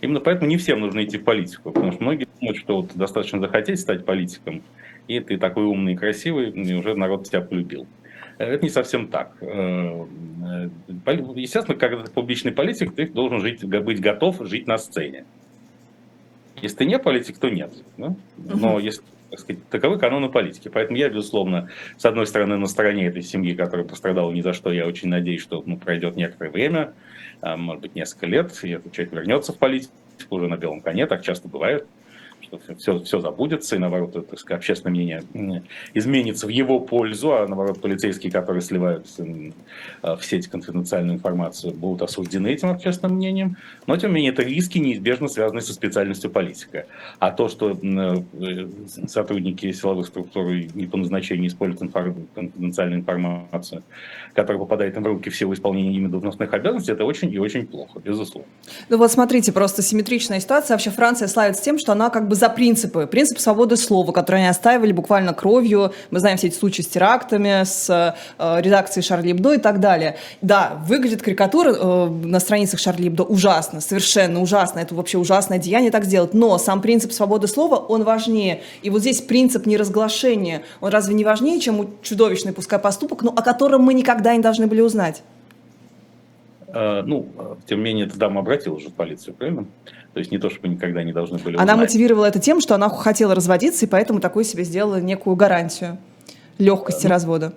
Именно 0.00 0.20
поэтому 0.20 0.48
не 0.48 0.56
всем 0.56 0.80
нужно 0.80 1.04
идти 1.04 1.18
в 1.18 1.24
политику, 1.24 1.72
потому 1.72 1.92
что 1.92 2.02
многие 2.02 2.28
думают, 2.38 2.58
что 2.58 2.82
вот 2.82 2.92
достаточно 2.94 3.40
захотеть 3.40 3.80
стать 3.80 4.04
политиком, 4.04 4.62
и 5.08 5.18
ты 5.18 5.36
такой 5.36 5.64
умный 5.64 5.94
и 5.94 5.96
красивый, 5.96 6.50
и 6.50 6.74
уже 6.74 6.94
народ 6.94 7.26
тебя 7.28 7.40
полюбил. 7.40 7.88
Э, 8.38 8.44
Это 8.44 8.62
не 8.62 8.70
совсем 8.70 9.08
так. 9.08 9.32
Э, 9.40 10.04
э, 10.46 10.68
Естественно, 11.34 11.76
когда 11.76 12.04
ты 12.04 12.12
публичный 12.12 12.52
политик, 12.52 12.94
ты 12.94 13.08
должен 13.08 13.40
жить, 13.40 13.64
быть 13.64 14.00
готов 14.00 14.46
жить 14.46 14.68
на 14.68 14.78
сцене. 14.78 15.24
Если 16.62 16.76
ты 16.76 16.84
не 16.84 17.00
политик, 17.00 17.38
то 17.38 17.48
нет. 17.48 17.72
да? 17.96 18.14
Но 18.36 18.78
если 18.78 19.02
так 19.34 19.40
сказать, 19.40 19.68
таковы 19.68 19.98
каноны 19.98 20.28
политики. 20.28 20.68
Поэтому 20.68 20.96
я, 20.96 21.08
безусловно, 21.08 21.68
с 21.96 22.04
одной 22.04 22.26
стороны, 22.26 22.56
на 22.56 22.66
стороне 22.66 23.06
этой 23.06 23.22
семьи, 23.22 23.54
которая 23.54 23.86
пострадала 23.86 24.30
ни 24.30 24.40
за 24.40 24.52
что. 24.52 24.72
Я 24.72 24.86
очень 24.86 25.08
надеюсь, 25.08 25.42
что 25.42 25.62
ну, 25.66 25.76
пройдет 25.76 26.14
некоторое 26.14 26.50
время, 26.50 26.92
а, 27.40 27.56
может 27.56 27.82
быть, 27.82 27.94
несколько 27.96 28.26
лет, 28.26 28.52
и 28.62 28.70
этот 28.70 28.92
человек 28.92 29.12
вернется 29.12 29.52
в 29.52 29.58
политику 29.58 29.92
уже 30.30 30.46
на 30.46 30.56
белом 30.56 30.80
коне, 30.80 31.06
так 31.06 31.22
часто 31.22 31.48
бывает, 31.48 31.86
что 32.62 32.74
все, 32.76 32.98
все 33.00 33.20
забудется, 33.20 33.76
и 33.76 33.78
наоборот, 33.78 34.12
так 34.12 34.38
сказать, 34.38 34.58
общественное 34.58 34.92
мнение 34.92 35.22
изменится 35.94 36.46
в 36.46 36.50
его 36.50 36.80
пользу, 36.80 37.32
а 37.32 37.46
наоборот, 37.46 37.80
полицейские, 37.80 38.32
которые 38.32 38.62
сливают 38.62 39.06
в 40.02 40.22
сеть 40.22 40.48
конфиденциальную 40.48 41.16
информацию, 41.16 41.74
будут 41.74 42.02
осуждены 42.02 42.48
этим 42.48 42.70
общественным 42.70 43.16
мнением. 43.16 43.56
Но, 43.86 43.96
тем 43.96 44.10
не 44.10 44.16
менее, 44.16 44.32
это 44.32 44.42
риски, 44.42 44.78
неизбежно 44.78 45.28
связанные 45.28 45.62
со 45.62 45.72
специальностью 45.72 46.30
политика. 46.30 46.86
А 47.18 47.30
то, 47.30 47.48
что 47.48 47.70
э, 47.70 48.68
сотрудники 49.06 49.70
силовых 49.72 50.06
структур 50.06 50.52
не 50.52 50.86
по 50.86 50.96
назначению 50.96 51.48
используют 51.48 51.82
информ... 51.82 52.26
конфиденциальную 52.34 53.00
информацию, 53.00 53.82
которая 54.34 54.58
попадает 54.58 54.96
им 54.96 55.02
в 55.02 55.06
руки 55.06 55.30
в 55.30 55.36
силу 55.36 55.54
исполнения 55.54 55.96
ими 55.96 56.08
должностных 56.08 56.52
обязанностей, 56.52 56.92
это 56.92 57.04
очень 57.04 57.32
и 57.32 57.38
очень 57.38 57.66
плохо, 57.66 58.00
безусловно. 58.00 58.48
Ну 58.88 58.98
вот 58.98 59.10
смотрите, 59.10 59.52
просто 59.52 59.82
симметричная 59.82 60.40
ситуация. 60.40 60.74
Вообще 60.74 60.90
Франция 60.90 61.28
славится 61.28 61.62
тем, 61.62 61.78
что 61.78 61.92
она 61.92 62.10
как 62.10 62.28
бы 62.28 62.34
за 62.44 62.50
принципы. 62.50 63.06
Принцип 63.06 63.38
свободы 63.38 63.76
слова, 63.76 64.12
который 64.12 64.40
они 64.40 64.48
оставили 64.48 64.92
буквально 64.92 65.32
кровью. 65.32 65.92
Мы 66.10 66.20
знаем 66.20 66.36
все 66.36 66.48
эти 66.48 66.56
случаи 66.56 66.82
с 66.82 66.86
терактами, 66.86 67.64
с 67.64 67.88
э, 68.38 68.60
редакцией 68.60 69.02
Шарли 69.02 69.32
Эбдо 69.32 69.54
и 69.54 69.58
так 69.58 69.80
далее. 69.80 70.16
Да, 70.42 70.82
выглядит 70.86 71.22
карикатура 71.22 71.72
э, 71.72 72.06
на 72.06 72.40
страницах 72.40 72.80
Шарли 72.80 73.08
Эбдо 73.08 73.22
ужасно, 73.22 73.80
совершенно 73.80 74.42
ужасно. 74.42 74.80
Это 74.80 74.94
вообще 74.94 75.16
ужасное 75.16 75.58
деяние 75.58 75.90
так 75.90 76.04
сделать. 76.04 76.34
Но 76.34 76.58
сам 76.58 76.82
принцип 76.82 77.12
свободы 77.12 77.48
слова, 77.48 77.76
он 77.76 78.04
важнее. 78.04 78.60
И 78.82 78.90
вот 78.90 79.00
здесь 79.00 79.22
принцип 79.22 79.64
неразглашения, 79.64 80.62
он 80.82 80.90
разве 80.90 81.14
не 81.14 81.24
важнее, 81.24 81.60
чем 81.60 81.88
чудовищный, 82.02 82.52
пускай 82.52 82.78
поступок, 82.78 83.22
но 83.22 83.30
о 83.30 83.40
котором 83.40 83.82
мы 83.82 83.94
никогда 83.94 84.36
не 84.36 84.42
должны 84.42 84.66
были 84.66 84.82
узнать? 84.82 85.22
Э, 86.74 87.02
ну, 87.04 87.28
тем 87.66 87.78
не 87.78 87.84
менее, 87.84 88.06
эта 88.06 88.18
дама 88.18 88.40
обратилась 88.40 88.82
уже 88.82 88.90
в 88.90 88.94
полицию, 88.94 89.34
правильно? 89.34 89.66
То 90.12 90.18
есть 90.18 90.30
не 90.30 90.38
то, 90.38 90.50
чтобы 90.50 90.68
никогда 90.68 91.02
не 91.02 91.12
должны 91.12 91.38
были 91.38 91.56
Она 91.56 91.76
мотивировала 91.76 92.26
это 92.26 92.38
тем, 92.38 92.60
что 92.60 92.74
она 92.74 92.88
хотела 92.88 93.34
разводиться, 93.34 93.86
и 93.86 93.88
поэтому 93.88 94.20
такую 94.20 94.44
себе 94.44 94.64
сделала 94.64 95.00
некую 95.00 95.36
гарантию 95.36 95.98
легкости 96.58 97.06
ну, 97.06 97.10
развода. 97.10 97.52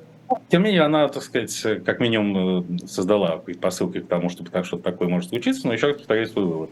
Тем 0.50 0.62
не 0.62 0.68
менее, 0.68 0.82
она, 0.84 1.08
так 1.08 1.24
сказать, 1.24 1.84
как 1.86 2.00
минимум 2.00 2.66
э, 2.76 2.88
создала 2.88 3.38
предпосылки 3.38 4.00
к 4.00 4.08
тому, 4.08 4.30
чтобы 4.30 4.50
так 4.50 4.66
что-то 4.66 4.84
такое 4.84 5.08
может 5.08 5.30
случиться, 5.30 5.68
но 5.68 5.74
еще 5.74 5.88
раз 5.88 5.98
повторяю 5.98 6.28
свой 6.28 6.46
вывод. 6.46 6.70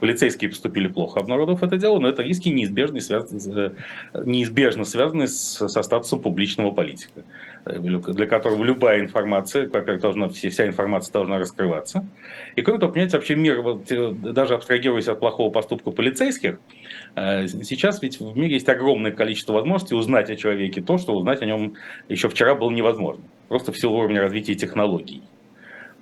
Полицейские 0.00 0.50
поступили 0.50 0.88
плохо, 0.88 1.20
обнародовав 1.20 1.62
это 1.62 1.76
дело, 1.76 1.98
но 2.00 2.08
это 2.08 2.22
риски 2.22 2.48
неизбежно 2.48 3.00
связаны, 3.00 3.72
неизбежно 4.24 4.84
связаны 4.84 5.28
с, 5.28 5.68
со 5.68 5.82
статусом 5.82 6.20
публичного 6.20 6.72
политика, 6.72 7.22
для 7.64 8.26
которого 8.26 8.64
любая 8.64 9.00
информация, 9.00 9.68
во-первых, 9.68 10.02
должна, 10.02 10.28
вся 10.28 10.66
информация 10.66 11.12
должна 11.12 11.38
раскрываться. 11.38 12.06
И 12.56 12.62
кроме 12.62 12.80
того, 12.80 12.92
понимаете, 12.92 13.16
вообще 13.16 13.36
мир, 13.36 13.62
вот, 13.62 13.90
э, 13.92 14.10
даже 14.12 14.54
абстрагируясь 14.54 15.08
от 15.08 15.20
плохого 15.20 15.50
поступка 15.50 15.92
полицейских, 15.92 16.58
э, 17.14 17.46
сейчас 17.46 18.02
ведь 18.02 18.18
в 18.18 18.36
мире 18.36 18.54
есть 18.54 18.68
огромное 18.68 19.12
количество 19.12 19.52
возможностей 19.52 19.94
узнать 19.94 20.28
о 20.28 20.36
человеке 20.36 20.82
то, 20.82 20.98
что 20.98 21.14
узнать 21.14 21.40
о 21.40 21.46
нем 21.46 21.74
еще 22.08 22.28
вчера 22.28 22.56
было 22.56 22.70
невозможно. 22.70 23.22
Просто 23.48 23.72
в 23.72 23.78
силу 23.78 23.98
уровня 23.98 24.22
развития 24.22 24.54
технологий. 24.56 25.22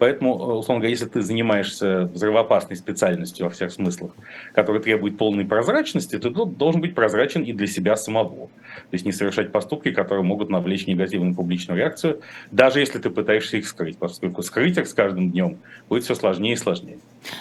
Поэтому, 0.03 0.33
э, 0.33 0.55
условно 0.55 0.81
говоря, 0.81 0.91
если 0.91 1.07
ты 1.07 1.23
занимаешься 1.23 2.11
взрывоопасной 2.13 2.75
специальностью 2.75 3.47
во 3.47 3.51
всех 3.51 3.71
смыслах, 3.71 4.11
которая 4.53 4.83
требует 4.83 5.17
полной 5.17 5.45
прозрачности, 5.45 6.19
ты 6.19 6.29
должен 6.29 6.81
быть 6.81 6.97
прозрачен 6.97 7.45
и 7.45 7.53
для 7.53 7.69
себя 7.69 7.95
самого. 7.95 8.49
То 8.49 8.95
есть 8.95 9.05
не 9.05 9.13
совершать 9.13 9.53
поступки, 9.53 9.93
которые 9.93 10.25
могут 10.25 10.51
навлечь 10.51 10.89
негативную 10.89 11.37
публичную 11.37 11.79
реакцию, 11.79 12.21
даже 12.51 12.81
если 12.81 12.99
ты 12.99 13.11
пытаешься 13.11 13.59
их 13.59 13.69
скрыть, 13.69 13.97
поскольку 13.97 14.43
скрыть 14.43 14.77
их 14.77 14.89
с 14.89 14.93
каждым 14.93 15.31
днем 15.31 15.59
будет 15.89 16.03
все 16.03 16.17
сложнее 16.17 16.55
и 16.55 16.57
сложнее. 16.57 16.99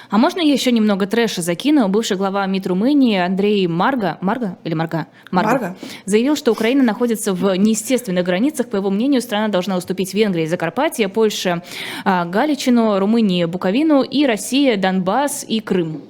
А 0.09 0.17
можно 0.17 0.41
я 0.41 0.53
еще 0.53 0.71
немного 0.71 1.07
трэша 1.07 1.41
закину? 1.41 1.87
Бывший 1.87 2.17
глава 2.17 2.45
МИД 2.45 2.67
Румынии 2.67 3.17
Андрей 3.17 3.67
Марга, 3.67 4.17
Марга 4.21 4.57
или 4.63 4.73
Марга? 4.73 5.07
Марга? 5.31 5.51
Марга. 5.51 5.77
Заявил, 6.05 6.35
что 6.35 6.51
Украина 6.51 6.83
находится 6.83 7.33
в 7.33 7.55
неестественных 7.55 8.25
границах. 8.25 8.69
По 8.69 8.75
его 8.75 8.89
мнению, 8.89 9.21
страна 9.21 9.47
должна 9.47 9.77
уступить 9.77 10.13
Венгрии 10.13 10.45
Закарпатье, 10.45 11.07
Польше 11.09 11.61
а, 12.05 12.25
Галичину, 12.25 12.99
Румынии 12.99 13.45
Буковину 13.45 14.03
и 14.03 14.25
Россия 14.25 14.77
Донбасс 14.77 15.45
и 15.47 15.59
Крым. 15.59 16.01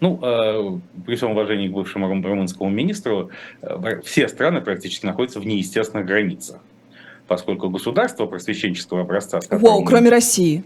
Ну, 0.00 0.18
э, 0.22 0.78
при 1.06 1.16
всем 1.16 1.30
уважении 1.30 1.68
к 1.68 1.72
бывшему 1.72 2.06
румынскому 2.08 2.68
министру, 2.68 3.30
э, 3.62 4.00
все 4.04 4.28
страны 4.28 4.60
практически 4.60 5.06
находятся 5.06 5.40
в 5.40 5.46
неестественных 5.46 6.06
границах, 6.06 6.60
поскольку 7.26 7.70
государство 7.70 8.26
просвещенческого 8.26 9.00
образца... 9.00 9.40
Воу, 9.50 9.82
кроме 9.84 10.10
России. 10.10 10.62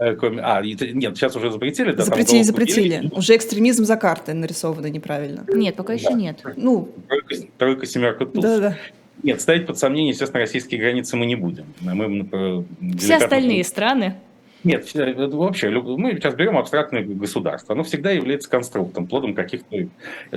Э, 0.00 0.16
а, 0.42 0.62
нет, 0.62 1.16
сейчас 1.16 1.36
уже 1.36 1.52
запретили? 1.52 1.92
Да, 1.92 2.04
запретили, 2.04 2.42
запретили. 2.42 3.10
Уже 3.12 3.36
экстремизм 3.36 3.84
за 3.84 3.96
картой 3.96 4.32
нарисовано 4.32 4.86
неправильно. 4.86 5.44
Нет, 5.46 5.76
пока 5.76 5.92
еще 5.92 6.08
да. 6.08 6.14
нет. 6.14 6.42
Ну, 6.56 6.88
тройка, 7.06 7.34
тройка 7.58 7.86
семерка 7.86 8.24
туз. 8.24 8.42
Да, 8.42 8.58
да. 8.58 8.78
Нет, 9.22 9.42
ставить 9.42 9.66
под 9.66 9.78
сомнение, 9.78 10.12
естественно, 10.12 10.40
российские 10.40 10.80
границы 10.80 11.18
мы 11.18 11.26
не 11.26 11.36
будем. 11.36 11.66
Мы, 11.80 12.26
э, 12.32 12.62
Все 12.96 13.16
остальные 13.16 13.62
страны. 13.64 14.16
Нет, 14.64 14.88
вообще, 14.94 15.68
мы 15.70 16.12
сейчас 16.12 16.34
берем 16.34 16.56
абстрактное 16.56 17.02
государство. 17.02 17.74
Оно 17.74 17.82
всегда 17.82 18.10
является 18.10 18.48
конструктом, 18.48 19.06
плодом 19.06 19.34
каких-то 19.34 19.76
э, 19.76 19.86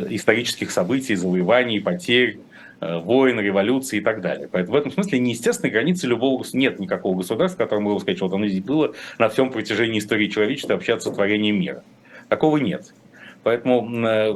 исторических 0.09 0.71
событий, 0.71 1.15
завоеваний, 1.15 1.79
потерь, 1.79 2.37
Э, 2.37 2.52
войн, 3.03 3.39
революции 3.39 3.97
и 3.97 4.01
так 4.01 4.21
далее. 4.21 4.47
Поэтому 4.51 4.77
в 4.77 4.79
этом 4.79 4.91
смысле 4.91 5.19
неестественной 5.19 5.71
границы 5.71 6.07
любого 6.07 6.43
нет 6.53 6.79
никакого 6.79 7.17
государства, 7.17 7.63
которому 7.63 7.89
можно 7.89 7.99
сказать, 8.01 8.17
что 8.17 8.27
вот 8.27 8.35
оно 8.35 8.47
здесь 8.47 8.63
было 8.63 8.93
на 9.19 9.29
всем 9.29 9.51
протяжении 9.51 9.99
истории 9.99 10.27
человечества 10.27 10.75
общаться 10.75 11.11
с 11.11 11.13
творением 11.13 11.59
мира. 11.59 11.83
Такого 12.29 12.57
нет. 12.57 12.93
Поэтому 13.43 14.07
э, 14.07 14.33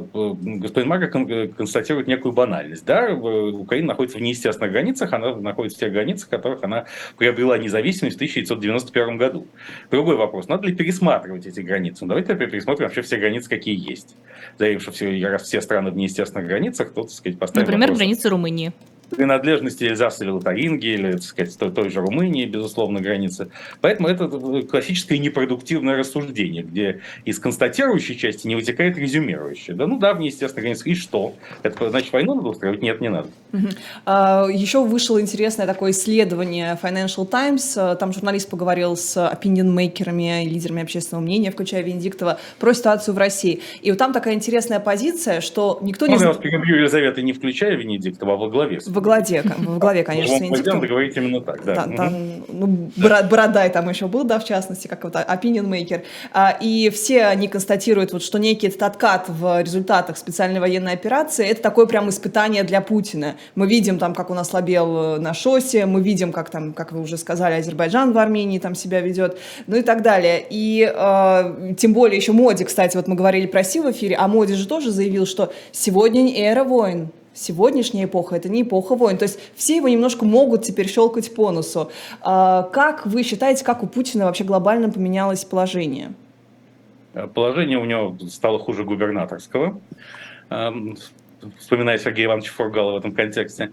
господин 0.58 0.88
Марко 0.88 1.08
констатирует 1.56 2.06
некую 2.06 2.32
банальность. 2.32 2.84
Да, 2.84 3.12
Украина 3.12 3.88
находится 3.88 4.18
в 4.18 4.20
неестественных 4.20 4.72
границах, 4.72 5.12
она 5.12 5.34
находится 5.36 5.78
в 5.78 5.80
тех 5.80 5.92
границах, 5.92 6.28
в 6.28 6.30
которых 6.30 6.62
она 6.62 6.84
приобрела 7.16 7.58
независимость 7.58 8.16
в 8.16 8.18
1991 8.18 9.16
году. 9.16 9.46
Другой 9.90 10.16
вопрос, 10.16 10.48
надо 10.48 10.66
ли 10.66 10.74
пересматривать 10.74 11.46
эти 11.46 11.60
границы? 11.60 12.04
Ну, 12.04 12.08
давайте 12.08 12.34
пересмотрим 12.34 12.86
вообще 12.86 13.02
все 13.02 13.16
границы, 13.16 13.48
какие 13.48 13.90
есть. 13.90 14.16
Заявив, 14.58 14.82
что 14.82 14.92
все, 14.92 15.26
раз 15.26 15.42
все 15.42 15.60
страны 15.60 15.90
в 15.90 15.96
неестественных 15.96 16.46
границах, 16.46 16.92
то, 16.92 17.02
так 17.02 17.10
сказать, 17.10 17.38
поставим 17.38 17.66
Например, 17.66 17.88
вопрос. 17.88 17.98
границы 17.98 18.28
Румынии 18.28 18.72
принадлежности 19.10 19.84
Эльзаса 19.84 20.24
или 20.24 20.30
Лотаринги, 20.30 20.86
или, 20.86 21.12
так 21.12 21.22
сказать, 21.22 21.58
той, 21.58 21.70
той 21.70 21.90
же 21.90 22.00
Румынии, 22.00 22.46
безусловно, 22.46 23.00
границы. 23.00 23.50
Поэтому 23.80 24.08
это 24.08 24.28
классическое 24.62 25.18
непродуктивное 25.18 25.96
рассуждение, 25.96 26.62
где 26.62 27.00
из 27.24 27.38
констатирующей 27.38 28.16
части 28.16 28.46
не 28.46 28.54
вытекает 28.56 28.98
резюмирующее. 28.98 29.74
Да, 29.76 29.86
ну 29.86 29.98
да, 29.98 30.14
в 30.14 30.20
естественных 30.20 30.64
границах. 30.64 30.86
И 30.86 30.94
что? 30.94 31.34
Это 31.62 31.90
значит, 31.90 32.12
войну 32.12 32.34
надо 32.34 32.48
устраивать? 32.48 32.82
Нет, 32.82 33.00
не 33.00 33.08
надо. 33.08 33.28
А, 34.04 34.46
еще 34.50 34.84
вышло 34.84 35.20
интересное 35.20 35.66
такое 35.66 35.92
исследование 35.92 36.78
Financial 36.82 37.26
Times. 37.26 37.78
Там 37.98 38.12
журналист 38.12 38.50
поговорил 38.50 38.96
с 38.96 39.16
opinion-мейкерами, 39.16 40.44
лидерами 40.44 40.82
общественного 40.82 41.24
мнения, 41.24 41.50
включая 41.50 41.82
Венедиктова, 41.82 42.38
про 42.58 42.74
ситуацию 42.74 43.14
в 43.14 43.18
России. 43.18 43.60
И 43.80 43.90
вот 43.90 43.98
там 43.98 44.12
такая 44.12 44.34
интересная 44.34 44.80
позиция, 44.80 45.40
что 45.40 45.78
никто 45.82 46.06
не... 46.06 46.14
Ну, 46.14 46.20
я 46.20 46.28
вас 46.28 46.36
перебью, 46.36 46.76
Елизавета, 46.76 47.22
не 47.22 47.32
включая 47.32 47.76
Венедиктова, 47.76 48.34
а 48.34 48.36
во 48.36 48.48
главе 48.48 48.80
во 48.98 49.00
главе, 49.00 49.44
во 49.58 49.78
главе, 49.78 50.02
конечно, 50.02 50.36
с 50.36 50.40
Венедиктом. 50.40 50.80
говорить 50.80 51.16
именно 51.16 51.40
так, 51.40 51.64
да. 51.64 51.74
да 51.74 51.96
там, 51.96 52.12
ну, 52.48 52.90
Бородай 52.96 53.70
там 53.70 53.88
еще 53.88 54.08
был, 54.08 54.24
да, 54.24 54.40
в 54.40 54.44
частности, 54.44 54.88
как 54.88 55.04
вот 55.04 55.14
opinion 55.14 55.68
maker. 55.68 56.02
А, 56.32 56.56
и 56.60 56.90
все 56.90 57.26
они 57.26 57.46
констатируют, 57.46 58.12
вот, 58.12 58.22
что 58.22 58.38
некий 58.38 58.66
этот 58.66 58.82
откат 58.82 59.26
в 59.28 59.62
результатах 59.62 60.18
специальной 60.18 60.58
военной 60.58 60.92
операции, 60.92 61.46
это 61.46 61.62
такое 61.62 61.86
прям 61.86 62.08
испытание 62.08 62.64
для 62.64 62.80
Путина. 62.80 63.36
Мы 63.54 63.68
видим 63.68 63.98
там, 63.98 64.14
как 64.14 64.30
он 64.30 64.38
ослабел 64.38 65.16
э, 65.16 65.18
на 65.18 65.32
шоссе, 65.32 65.86
мы 65.86 66.02
видим, 66.02 66.32
как 66.32 66.50
там, 66.50 66.72
как 66.72 66.90
вы 66.90 67.00
уже 67.00 67.16
сказали, 67.18 67.54
Азербайджан 67.54 68.12
в 68.12 68.18
Армении 68.18 68.58
там 68.58 68.74
себя 68.74 69.00
ведет, 69.00 69.38
ну 69.68 69.76
и 69.76 69.82
так 69.82 70.02
далее. 70.02 70.44
И 70.50 70.92
э, 70.92 71.74
тем 71.76 71.92
более 71.92 72.16
еще 72.16 72.32
Моди, 72.32 72.64
кстати, 72.64 72.96
вот 72.96 73.06
мы 73.06 73.14
говорили 73.14 73.46
про 73.46 73.62
Си 73.62 73.80
в 73.80 73.90
эфире, 73.92 74.16
а 74.16 74.26
Моди 74.26 74.54
же 74.54 74.66
тоже 74.66 74.90
заявил, 74.90 75.24
что 75.24 75.52
сегодня 75.70 76.22
не 76.22 76.40
эра 76.40 76.64
войн, 76.64 77.10
сегодняшняя 77.38 78.04
эпоха, 78.04 78.36
это 78.36 78.48
не 78.48 78.62
эпоха 78.62 78.94
войн. 78.94 79.16
То 79.18 79.24
есть 79.24 79.38
все 79.54 79.76
его 79.76 79.88
немножко 79.88 80.24
могут 80.24 80.62
теперь 80.64 80.88
щелкать 80.88 81.34
по 81.34 81.50
носу. 81.50 81.90
А, 82.20 82.64
как 82.64 83.06
вы 83.06 83.22
считаете, 83.22 83.64
как 83.64 83.82
у 83.82 83.86
Путина 83.86 84.26
вообще 84.26 84.44
глобально 84.44 84.90
поменялось 84.90 85.44
положение? 85.44 86.12
Положение 87.34 87.78
у 87.78 87.84
него 87.84 88.16
стало 88.28 88.58
хуже 88.58 88.84
губернаторского, 88.84 89.80
эм, 90.50 90.96
вспоминая 91.58 91.98
Сергея 91.98 92.26
Ивановича 92.26 92.52
Фургала 92.52 92.92
в 92.92 92.96
этом 92.96 93.12
контексте. 93.12 93.72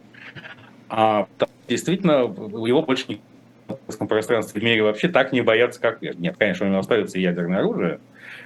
А, 0.89 1.27
действительно, 1.67 2.23
его 2.67 2.81
больше 2.81 3.05
не 3.09 3.21
в 3.67 4.07
пространстве 4.07 4.61
в 4.61 4.63
мире 4.63 4.83
вообще 4.83 5.09
так 5.09 5.31
не 5.31 5.41
боятся, 5.41 5.79
как. 5.79 6.01
Нет, 6.01 6.35
конечно, 6.37 6.65
у 6.65 6.69
него 6.69 6.79
остается 6.79 7.19
ядерное 7.19 7.59
оружие, 7.59 7.99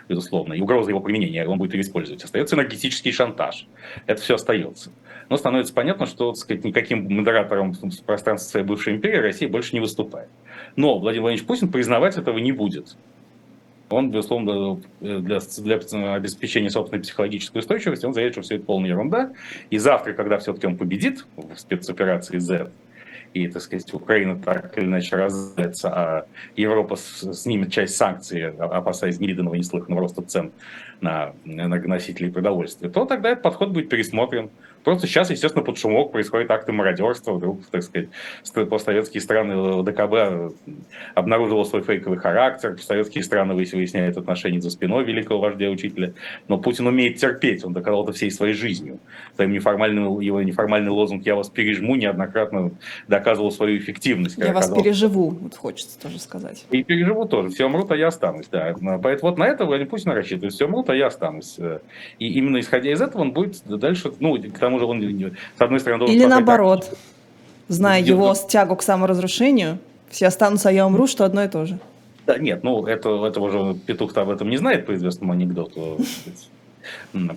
безусловно, 0.08 0.54
и 0.54 0.62
угроза 0.62 0.90
его 0.90 1.00
применения, 1.00 1.48
он 1.48 1.58
будет 1.58 1.74
ее 1.74 1.82
использовать. 1.82 2.24
Остается 2.24 2.56
энергетический 2.56 3.12
шантаж. 3.12 3.68
Это 4.06 4.22
все 4.22 4.36
остается. 4.36 4.92
Но 5.30 5.38
становится 5.38 5.74
понятно, 5.74 6.06
что, 6.08 6.32
так 6.32 6.40
сказать, 6.40 6.64
никаким 6.64 7.06
модератором 7.10 7.74
в 7.74 8.02
пространстве 8.04 8.50
своей 8.50 8.66
бывшей 8.66 8.96
империи 8.96 9.18
Россия 9.18 9.48
больше 9.48 9.76
не 9.76 9.80
выступает. 9.80 10.30
Но 10.76 10.98
Владимир 10.98 11.24
Владимирович 11.24 11.48
Путин 11.48 11.72
признавать 11.72 12.18
этого 12.18 12.40
не 12.40 12.52
будет. 12.52 12.98
он, 13.90 14.10
безусловно, 14.10 14.82
для, 15.00 15.40
для 15.40 16.14
обеспечения 16.14 16.72
собственной 16.72 17.04
психологической 17.04 17.60
устойчивости, 17.60 18.06
он 18.06 18.14
заявит, 18.14 18.34
что 18.34 18.42
все 18.42 18.56
это 18.56 18.66
полная 18.66 18.90
ерунда. 18.90 19.32
И 19.70 19.78
завтра, 19.78 20.14
когда 20.14 20.40
все-таки 20.40 20.66
он 20.66 20.78
победит 20.78 21.26
в 21.38 21.56
спецоперации 21.58 22.40
Z, 22.40 22.72
и, 23.34 23.48
так 23.48 23.62
сказать, 23.62 23.94
Украина 23.94 24.40
так 24.40 24.76
или 24.78 24.86
иначе 24.86 25.16
раздается, 25.16 25.90
а 25.90 26.26
Европа 26.56 26.96
снимет 26.98 27.72
часть 27.72 27.96
санкций, 27.96 28.50
опасаясь 28.50 29.20
невиданного 29.20 29.56
неслыханного 29.56 30.02
роста 30.02 30.24
цен 30.24 30.52
на 31.02 31.34
энергоносители 31.46 32.28
и 32.28 32.32
продовольствие, 32.32 32.92
то 32.92 33.06
тогда 33.06 33.30
этот 33.30 33.44
подход 33.44 33.70
будет 33.70 33.90
пересмотрен. 33.90 34.50
Просто 34.84 35.08
сейчас, 35.08 35.30
естественно, 35.30 35.64
под 35.64 35.78
шумок 35.78 36.12
происходит 36.12 36.50
акты 36.52 36.72
мародерства. 36.72 37.34
Вдруг, 37.34 37.66
так 37.68 37.84
сказать, 37.84 38.10
постсоветские 38.70 39.22
страны 39.22 39.84
ДКБ 39.84 40.54
обнаружила 41.16 41.64
свой 41.64 41.82
фейковый 41.82 42.18
характер. 42.18 42.78
Советские 42.82 43.24
страны 43.24 43.54
выясняют 43.54 44.18
отношения 44.18 44.62
за 44.62 44.70
спиной 44.70 45.04
великого 45.04 45.40
вождя 45.40 45.66
и 45.66 45.70
учителя. 45.70 46.14
Но 46.48 46.58
Путин 46.58 46.88
умеет 46.88 47.18
терпеть. 47.18 47.64
Он 47.66 47.74
доказал 47.74 48.04
это 48.04 48.14
всей 48.14 48.32
своей 48.32 48.54
жизнью. 48.54 49.00
Своим 49.36 49.52
неформальным, 49.52 50.20
его 50.20 50.42
неформальный 50.42 50.92
лозунг 50.92 51.26
«я 51.26 51.36
вас 51.36 51.50
пережму» 51.50 51.96
неоднократно 51.96 52.72
доказывал 53.08 53.52
свою 53.52 53.78
эффективность. 53.78 54.38
Я 54.38 54.54
вас 54.54 54.66
оказалось. 54.66 54.84
переживу, 54.84 55.30
вот 55.30 55.56
хочется 55.56 56.00
тоже 56.00 56.20
сказать. 56.20 56.66
И 56.72 56.84
переживу 56.84 57.26
тоже. 57.26 57.50
Все 57.50 57.66
умрут, 57.66 57.92
а 57.92 57.96
я 57.96 58.08
останусь. 58.08 58.48
Да. 58.52 58.76
Поэтому 59.02 59.32
вот 59.32 59.38
на 59.38 59.46
это 59.46 59.66
Владимир 59.66 59.90
Путин 59.90 60.12
рассчитывает. 60.12 60.54
Все 60.54 60.66
умрут, 60.66 60.90
а 60.90 60.96
я 60.96 61.08
останусь. 61.08 61.58
И 62.18 62.28
именно 62.28 62.60
исходя 62.60 62.92
из 62.92 63.02
этого 63.02 63.22
он 63.22 63.32
будет 63.32 63.62
дальше, 63.66 64.12
ну, 64.20 64.38
к 64.42 64.60
тому 64.70 64.80
же 64.80 64.86
он, 64.86 65.02
с 65.58 65.62
одной 65.62 65.80
стороны, 65.80 66.00
должен... 66.00 66.16
Или 66.16 66.26
наоборот, 66.26 66.88
так, 66.90 67.00
зная 67.68 68.02
его 68.02 68.36
тягу 68.36 68.76
к 68.76 68.84
саморазрушению, 68.84 69.80
все 70.10 70.28
останутся, 70.28 70.70
а 70.70 70.72
я 70.72 70.86
умру, 70.86 71.08
что 71.08 71.26
одно 71.26 71.44
и 71.44 71.48
то 71.48 71.66
же. 71.66 71.80
Да, 72.26 72.38
нет, 72.38 72.64
ну, 72.64 72.86
это, 72.86 73.26
это 73.26 73.42
уже 73.42 73.76
петух-то 73.88 74.22
об 74.22 74.30
этом 74.30 74.50
не 74.50 74.58
знает 74.58 74.86
по 74.86 74.94
известному 74.94 75.34
анекдоту. 75.34 75.98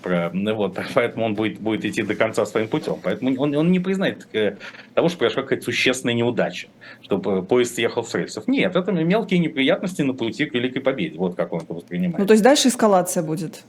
Про, 0.02 0.30
ну 0.32 0.54
вот, 0.54 0.78
поэтому 0.94 1.26
он 1.26 1.34
будет, 1.34 1.58
будет 1.60 1.84
идти 1.84 2.02
до 2.02 2.14
конца 2.14 2.44
своим 2.46 2.68
путем. 2.68 2.96
Поэтому 3.02 3.34
он, 3.38 3.54
он 3.54 3.72
не 3.72 3.80
признает 3.80 4.26
э, 4.32 4.56
того, 4.94 5.08
что 5.08 5.18
произошла 5.18 5.42
какая-то 5.42 5.64
существенная 5.64 6.14
неудача, 6.14 6.68
чтобы 7.02 7.42
поезд 7.42 7.74
съехал 7.74 8.04
с 8.04 8.14
рельсов. 8.14 8.48
Нет, 8.48 8.76
это 8.76 8.92
мелкие 8.92 9.40
неприятности 9.40 10.02
на 10.02 10.14
пути 10.14 10.46
к 10.46 10.54
великой 10.54 10.80
победе. 10.80 11.18
Вот 11.18 11.34
как 11.34 11.52
он 11.52 11.60
это 11.60 11.74
воспринимает. 11.74 12.18
Ну, 12.18 12.26
то 12.26 12.32
есть 12.32 12.44
дальше 12.44 12.68
эскалация 12.68 13.22
будет? 13.22 13.64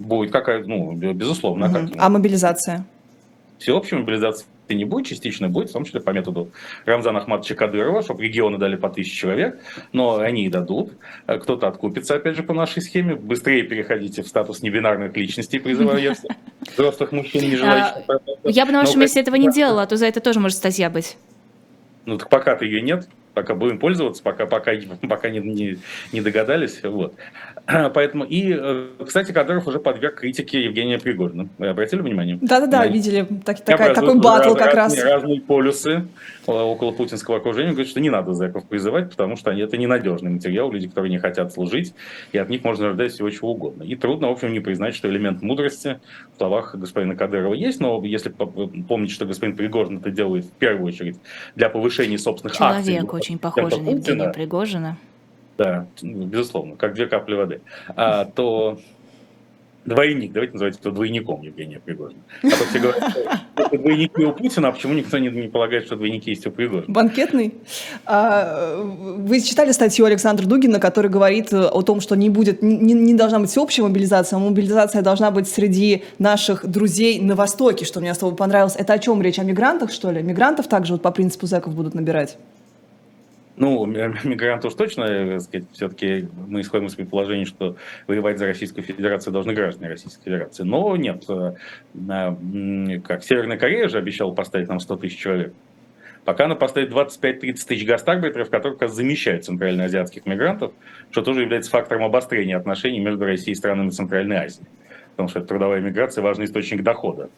Будет 0.00 0.32
какая 0.32 0.64
ну, 0.64 0.94
безусловно. 0.94 1.66
Угу. 1.66 1.76
А, 1.76 1.80
как, 1.80 1.90
а 1.98 2.08
мобилизация? 2.08 2.86
Всеобщая 3.58 3.96
мобилизация 3.96 4.46
не 4.70 4.86
будет, 4.86 5.06
частично 5.06 5.50
будет, 5.50 5.68
в 5.68 5.72
том 5.74 5.84
числе 5.84 6.00
по 6.00 6.10
методу 6.10 6.50
Рамзана 6.86 7.18
Ахматовича 7.18 7.54
Кадырова, 7.54 8.02
чтобы 8.02 8.22
регионы 8.24 8.56
дали 8.56 8.76
по 8.76 8.88
тысяче 8.88 9.14
человек, 9.14 9.60
но 9.92 10.18
они 10.18 10.46
и 10.46 10.48
дадут. 10.48 10.92
Кто-то 11.26 11.68
откупится, 11.68 12.14
опять 12.14 12.36
же, 12.36 12.42
по 12.42 12.54
нашей 12.54 12.80
схеме. 12.80 13.14
Быстрее 13.14 13.64
переходите 13.64 14.22
в 14.22 14.28
статус 14.28 14.62
небинарных 14.62 15.14
личностей, 15.16 15.58
призываю 15.58 16.00
я 16.00 16.14
взрослых 16.72 17.12
мужчин, 17.12 17.42
не 17.42 17.56
желающих. 17.56 18.04
А, 18.08 18.18
я 18.44 18.64
бы 18.64 18.72
на 18.72 18.80
вашем 18.80 19.00
месте 19.00 19.20
этого 19.20 19.34
не 19.34 19.52
делала, 19.52 19.82
а 19.82 19.86
то 19.86 19.96
за 19.96 20.06
это 20.06 20.20
тоже 20.20 20.40
может 20.40 20.56
статья 20.56 20.88
быть. 20.88 21.18
Ну 22.06 22.16
так 22.16 22.30
пока-то 22.30 22.64
ее 22.64 22.80
нет 22.80 23.06
пока 23.34 23.54
будем 23.54 23.78
пользоваться, 23.78 24.22
пока, 24.22 24.46
пока, 24.46 24.72
пока 25.08 25.30
не, 25.30 25.38
не, 25.38 25.78
не 26.12 26.20
догадались. 26.20 26.82
Вот. 26.82 27.14
Поэтому, 27.94 28.24
и, 28.24 28.54
э, 28.56 28.88
кстати, 29.04 29.32
Кадыров 29.32 29.66
уже 29.66 29.78
подверг 29.78 30.16
критике 30.20 30.64
Евгения 30.64 30.98
Пригожина. 30.98 31.48
Вы 31.58 31.68
обратили 31.68 32.00
внимание? 32.00 32.38
Да-да-да, 32.40 32.86
видели 32.86 33.26
так, 33.44 33.60
такая, 33.64 33.94
такой 33.94 34.18
батл 34.18 34.54
как 34.54 34.74
раз. 34.74 35.02
Разные 35.02 35.40
полюсы 35.40 36.06
э, 36.46 36.52
около 36.52 36.92
путинского 36.92 37.38
окружения 37.38 37.70
говорят, 37.70 37.88
что 37.88 38.00
не 38.00 38.10
надо 38.10 38.34
зэков 38.34 38.66
призывать, 38.66 39.10
потому 39.10 39.36
что 39.36 39.50
они, 39.50 39.62
это 39.62 39.76
ненадежный 39.76 40.30
материал, 40.30 40.70
люди, 40.70 40.88
которые 40.88 41.10
не 41.10 41.18
хотят 41.18 41.52
служить, 41.52 41.94
и 42.32 42.38
от 42.38 42.48
них 42.48 42.64
можно 42.64 42.92
ждать 42.92 43.12
всего 43.12 43.30
чего 43.30 43.52
угодно. 43.52 43.82
И 43.82 43.96
трудно, 43.96 44.28
в 44.28 44.32
общем, 44.32 44.52
не 44.52 44.60
признать, 44.60 44.94
что 44.94 45.08
элемент 45.08 45.42
мудрости 45.42 46.00
в 46.34 46.38
словах 46.38 46.74
господина 46.74 47.16
Кадырова 47.16 47.54
есть, 47.54 47.80
но 47.80 48.02
если 48.04 48.30
помнить, 48.30 49.10
что 49.10 49.26
господин 49.26 49.56
Пригожин 49.56 49.98
это 49.98 50.10
делает 50.10 50.46
в 50.46 50.52
первую 50.52 50.88
очередь 50.88 51.18
для 51.54 51.68
повышения 51.68 52.18
собственных 52.18 52.56
Человек 52.56 52.78
акций. 52.78 52.92
Человек 52.92 53.14
очень 53.14 53.38
похожий 53.38 53.80
на 53.80 53.90
Евгения 53.90 54.28
Пригожина 54.28 54.96
да, 55.60 55.86
безусловно, 56.00 56.76
как 56.76 56.94
две 56.94 57.06
капли 57.06 57.34
воды, 57.34 57.60
а, 57.94 58.24
то 58.24 58.78
двойник, 59.84 60.32
давайте 60.32 60.54
называть 60.54 60.78
это 60.78 60.90
двойником 60.90 61.42
Евгения 61.42 61.78
Пригожина. 61.84 62.22
А 62.42 62.48
то 62.48 62.64
все 62.64 62.78
говорят, 62.78 63.10
что 63.10 63.76
двойники 63.76 64.24
у 64.24 64.32
Путина, 64.32 64.68
а 64.68 64.72
почему 64.72 64.94
никто 64.94 65.18
не, 65.18 65.28
не 65.28 65.48
полагает, 65.48 65.84
что 65.84 65.96
двойники 65.96 66.30
есть 66.30 66.46
у 66.46 66.50
Пригожина? 66.50 66.86
Банкетный. 66.88 67.52
А, 68.06 68.82
вы 68.82 69.42
читали 69.42 69.72
статью 69.72 70.06
Александра 70.06 70.46
Дугина, 70.46 70.80
который 70.80 71.10
говорит 71.10 71.52
о 71.52 71.82
том, 71.82 72.00
что 72.00 72.14
не 72.14 72.30
будет, 72.30 72.62
не, 72.62 72.94
не 72.94 73.12
должна 73.12 73.38
быть 73.38 73.50
всеобщая 73.50 73.82
мобилизация, 73.82 74.38
а 74.38 74.40
мобилизация 74.40 75.02
должна 75.02 75.30
быть 75.30 75.46
среди 75.46 76.04
наших 76.18 76.66
друзей 76.66 77.20
на 77.20 77.34
Востоке, 77.34 77.84
что 77.84 78.00
мне 78.00 78.12
особо 78.12 78.34
понравилось. 78.34 78.76
Это 78.78 78.94
о 78.94 78.98
чем 78.98 79.20
речь? 79.20 79.38
О 79.38 79.44
мигрантах, 79.44 79.92
что 79.92 80.10
ли? 80.10 80.22
Мигрантов 80.22 80.68
также 80.68 80.94
вот 80.94 81.02
по 81.02 81.10
принципу 81.10 81.44
зэков 81.44 81.74
будут 81.74 81.92
набирать? 81.94 82.38
Ну, 83.60 83.84
мигранты 84.24 84.68
уж 84.68 84.74
точно, 84.74 85.02
э, 85.02 85.38
все-таки 85.72 86.26
мы 86.48 86.62
исходим 86.62 86.86
из 86.86 86.94
предположения, 86.94 87.44
что 87.44 87.76
воевать 88.06 88.38
за 88.38 88.46
Российскую 88.46 88.82
Федерацию 88.82 89.34
должны 89.34 89.52
граждане 89.52 89.90
Российской 89.90 90.24
Федерации. 90.24 90.64
Но 90.64 90.96
нет, 90.96 91.24
э, 91.28 91.52
как 93.04 93.22
Северная 93.22 93.58
Корея 93.58 93.88
же 93.88 93.98
обещала 93.98 94.32
поставить 94.32 94.68
нам 94.68 94.80
100 94.80 94.96
тысяч 94.96 95.18
человек. 95.18 95.52
Пока 96.24 96.46
она 96.46 96.54
поставит 96.54 96.90
25-30 96.90 97.66
тысяч 97.66 97.86
гастарбайтеров, 97.86 98.48
которые 98.48 98.78
как 98.78 98.88
замещают 98.88 99.44
центральноазиатских 99.44 100.24
мигрантов, 100.24 100.72
что 101.10 101.20
тоже 101.20 101.42
является 101.42 101.70
фактором 101.70 102.04
обострения 102.04 102.56
отношений 102.56 103.00
между 103.00 103.26
Россией 103.26 103.52
и 103.52 103.56
странами 103.56 103.90
Центральной 103.90 104.36
Азии. 104.36 104.64
Потому 105.10 105.28
что 105.28 105.42
трудовая 105.42 105.80
миграция– 105.80 106.22
важный 106.24 106.46
источник 106.46 106.82
дохода 106.82 107.28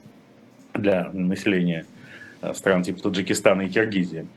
для 0.72 1.10
населения 1.12 1.84
э, 2.42 2.54
стран 2.54 2.84
типа 2.84 3.02
Таджикистана 3.02 3.62
и 3.62 3.68
Киргизии. 3.68 4.28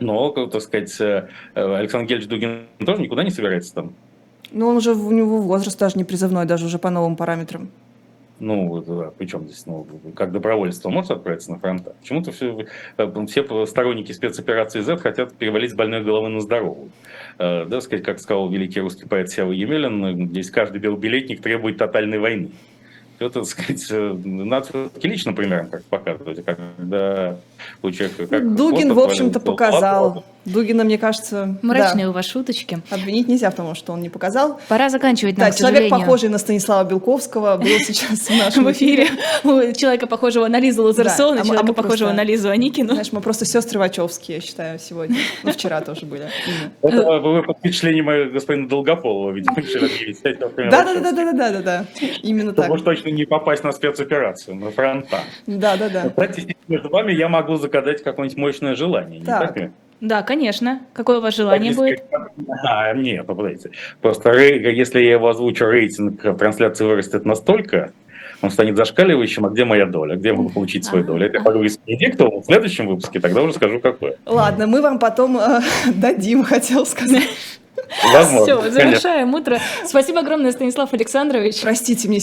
Но, 0.00 0.30
так 0.30 0.62
сказать, 0.62 0.98
э, 1.00 1.28
Александр 1.54 2.08
Гельевич 2.08 2.28
Дугин 2.28 2.66
тоже 2.84 3.02
никуда 3.02 3.22
не 3.22 3.30
собирается 3.30 3.74
там. 3.74 3.92
Ну, 4.50 4.68
он 4.68 4.76
уже, 4.78 4.94
у 4.94 5.10
него 5.12 5.38
возраст 5.38 5.78
даже 5.78 5.96
не 5.96 6.04
призывной, 6.04 6.46
даже 6.46 6.66
уже 6.66 6.78
по 6.78 6.90
новым 6.90 7.16
параметрам. 7.16 7.70
Ну, 8.40 8.80
да, 8.80 9.12
причем 9.18 9.44
здесь, 9.44 9.66
ну, 9.66 9.86
как 10.16 10.32
добровольство 10.32 10.88
может 10.88 11.10
отправиться 11.10 11.52
на 11.52 11.58
фронта? 11.58 11.94
Почему-то 12.00 12.32
все, 12.32 12.66
э, 12.96 13.26
все 13.26 13.66
сторонники 13.66 14.12
спецоперации 14.12 14.80
Z 14.80 14.96
хотят 14.96 15.34
перевалить 15.34 15.72
с 15.72 15.74
больной 15.74 16.02
головы 16.02 16.30
на 16.30 16.40
здоровую. 16.40 16.90
Э, 17.38 17.66
да, 17.66 17.82
сказать, 17.82 18.02
как 18.02 18.18
сказал 18.18 18.48
великий 18.48 18.80
русский 18.80 19.06
поэт 19.06 19.30
Сева 19.30 19.52
Емелин, 19.52 20.30
здесь 20.30 20.50
каждый 20.50 20.80
белобилетник 20.80 21.42
требует 21.42 21.76
тотальной 21.76 22.18
войны 22.18 22.50
это, 23.20 23.40
так 23.40 23.46
сказать, 23.46 23.86
э, 23.90 24.16
надо 24.24 24.90
лично 25.02 25.32
примерно 25.32 25.68
как 25.68 25.84
показывать, 25.84 26.44
когда 26.44 27.36
у 27.82 27.90
человека... 27.90 28.26
Как 28.26 28.54
Дугин, 28.54 28.94
в 28.94 28.98
общем-то, 28.98 29.40
показал. 29.40 30.24
Дугина, 30.44 30.84
мне 30.84 30.96
кажется... 30.98 31.58
Мрачные 31.62 32.06
да. 32.06 32.10
у 32.10 32.12
вас 32.14 32.26
шуточки. 32.26 32.80
Обвинить 32.90 33.28
нельзя 33.28 33.50
в 33.50 33.54
том, 33.54 33.74
что 33.74 33.92
он 33.92 34.00
не 34.00 34.08
показал. 34.08 34.58
Пора 34.68 34.88
заканчивать 34.88 35.36
нам, 35.36 35.50
Да, 35.50 35.56
человек, 35.56 35.90
похожий 35.90 36.28
на 36.28 36.38
Станислава 36.38 36.88
Белковского, 36.88 37.56
был 37.58 37.66
сейчас 37.66 38.18
в 38.20 38.30
нашем 38.38 38.70
эфире. 38.72 39.06
Человека, 39.74 40.06
похожего 40.06 40.48
на 40.48 40.58
Лизу 40.58 40.82
Лазарсона, 40.82 41.42
а 41.42 41.44
человека, 41.44 41.74
похожего 41.74 42.12
на 42.12 42.24
Лизу 42.24 42.50
Аникину. 42.50 42.92
Знаешь, 42.92 43.12
мы 43.12 43.20
просто 43.20 43.44
сестры 43.44 43.78
Вачовские, 43.78 44.36
я 44.36 44.42
считаю, 44.42 44.78
сегодня. 44.78 45.16
Ну, 45.42 45.52
вчера 45.52 45.80
тоже 45.80 46.06
были. 46.06 46.28
Вы 46.82 47.42
под 47.42 47.58
впечатлением 47.58 48.32
господина 48.32 48.68
Долгополова, 48.68 49.32
видимо, 49.32 49.56
Да-да-да-да-да-да-да. 50.70 51.84
Именно 52.22 52.52
так. 52.54 52.68
Может 52.68 52.84
точно 52.84 53.10
не 53.10 53.24
попасть 53.24 53.64
на 53.64 53.72
спецоперацию, 53.72 54.56
на 54.56 54.70
фронта. 54.70 55.20
Да-да-да. 55.46 56.10
Кстати, 56.10 56.56
между 56.68 56.88
вами 56.88 57.12
я 57.12 57.28
могу 57.28 57.56
загадать 57.56 58.02
какое-нибудь 58.02 58.38
мощное 58.38 58.74
желание, 58.74 59.20
не 59.20 59.26
так 59.26 59.56
ли? 59.56 59.72
Да, 60.00 60.22
конечно. 60.22 60.80
Какое 60.92 61.18
у 61.18 61.20
вас 61.20 61.36
желание 61.36 61.72
будет? 61.74 62.02
А, 62.64 62.92
нет, 62.94 63.26
подождите. 63.26 63.70
Просто 64.00 64.32
если 64.38 65.00
я 65.00 65.12
его 65.12 65.28
озвучу, 65.28 65.66
рейтинг 65.66 66.22
трансляции 66.38 66.84
вырастет 66.84 67.24
настолько, 67.24 67.92
он 68.42 68.50
станет 68.50 68.76
зашкаливающим, 68.76 69.44
а 69.44 69.50
где 69.50 69.64
моя 69.64 69.86
доля, 69.86 70.16
где 70.16 70.28
я 70.28 70.34
могу 70.34 70.48
получить 70.48 70.84
свою 70.84 71.04
долю. 71.04 71.26
Это 71.26 71.38
я 71.38 71.44
поговорю 71.44 71.68
с 71.68 71.78
Бенедиктовым 71.78 72.40
в 72.40 72.46
следующем 72.46 72.88
выпуске, 72.88 73.20
тогда 73.20 73.42
уже 73.42 73.52
скажу, 73.54 73.80
какое. 73.80 74.16
Ладно, 74.24 74.66
мы 74.66 74.80
вам 74.80 74.98
потом 74.98 75.38
э, 75.38 75.60
дадим, 75.94 76.44
хотел 76.44 76.86
сказать. 76.86 77.28
Возможно, 78.12 78.60
Все, 78.60 78.70
завершаем 78.70 79.34
утро. 79.34 79.58
Спасибо 79.84 80.20
огромное, 80.20 80.52
Станислав 80.52 80.92
Александрович. 80.92 81.60
Простите, 81.60 82.08
мне 82.08 82.18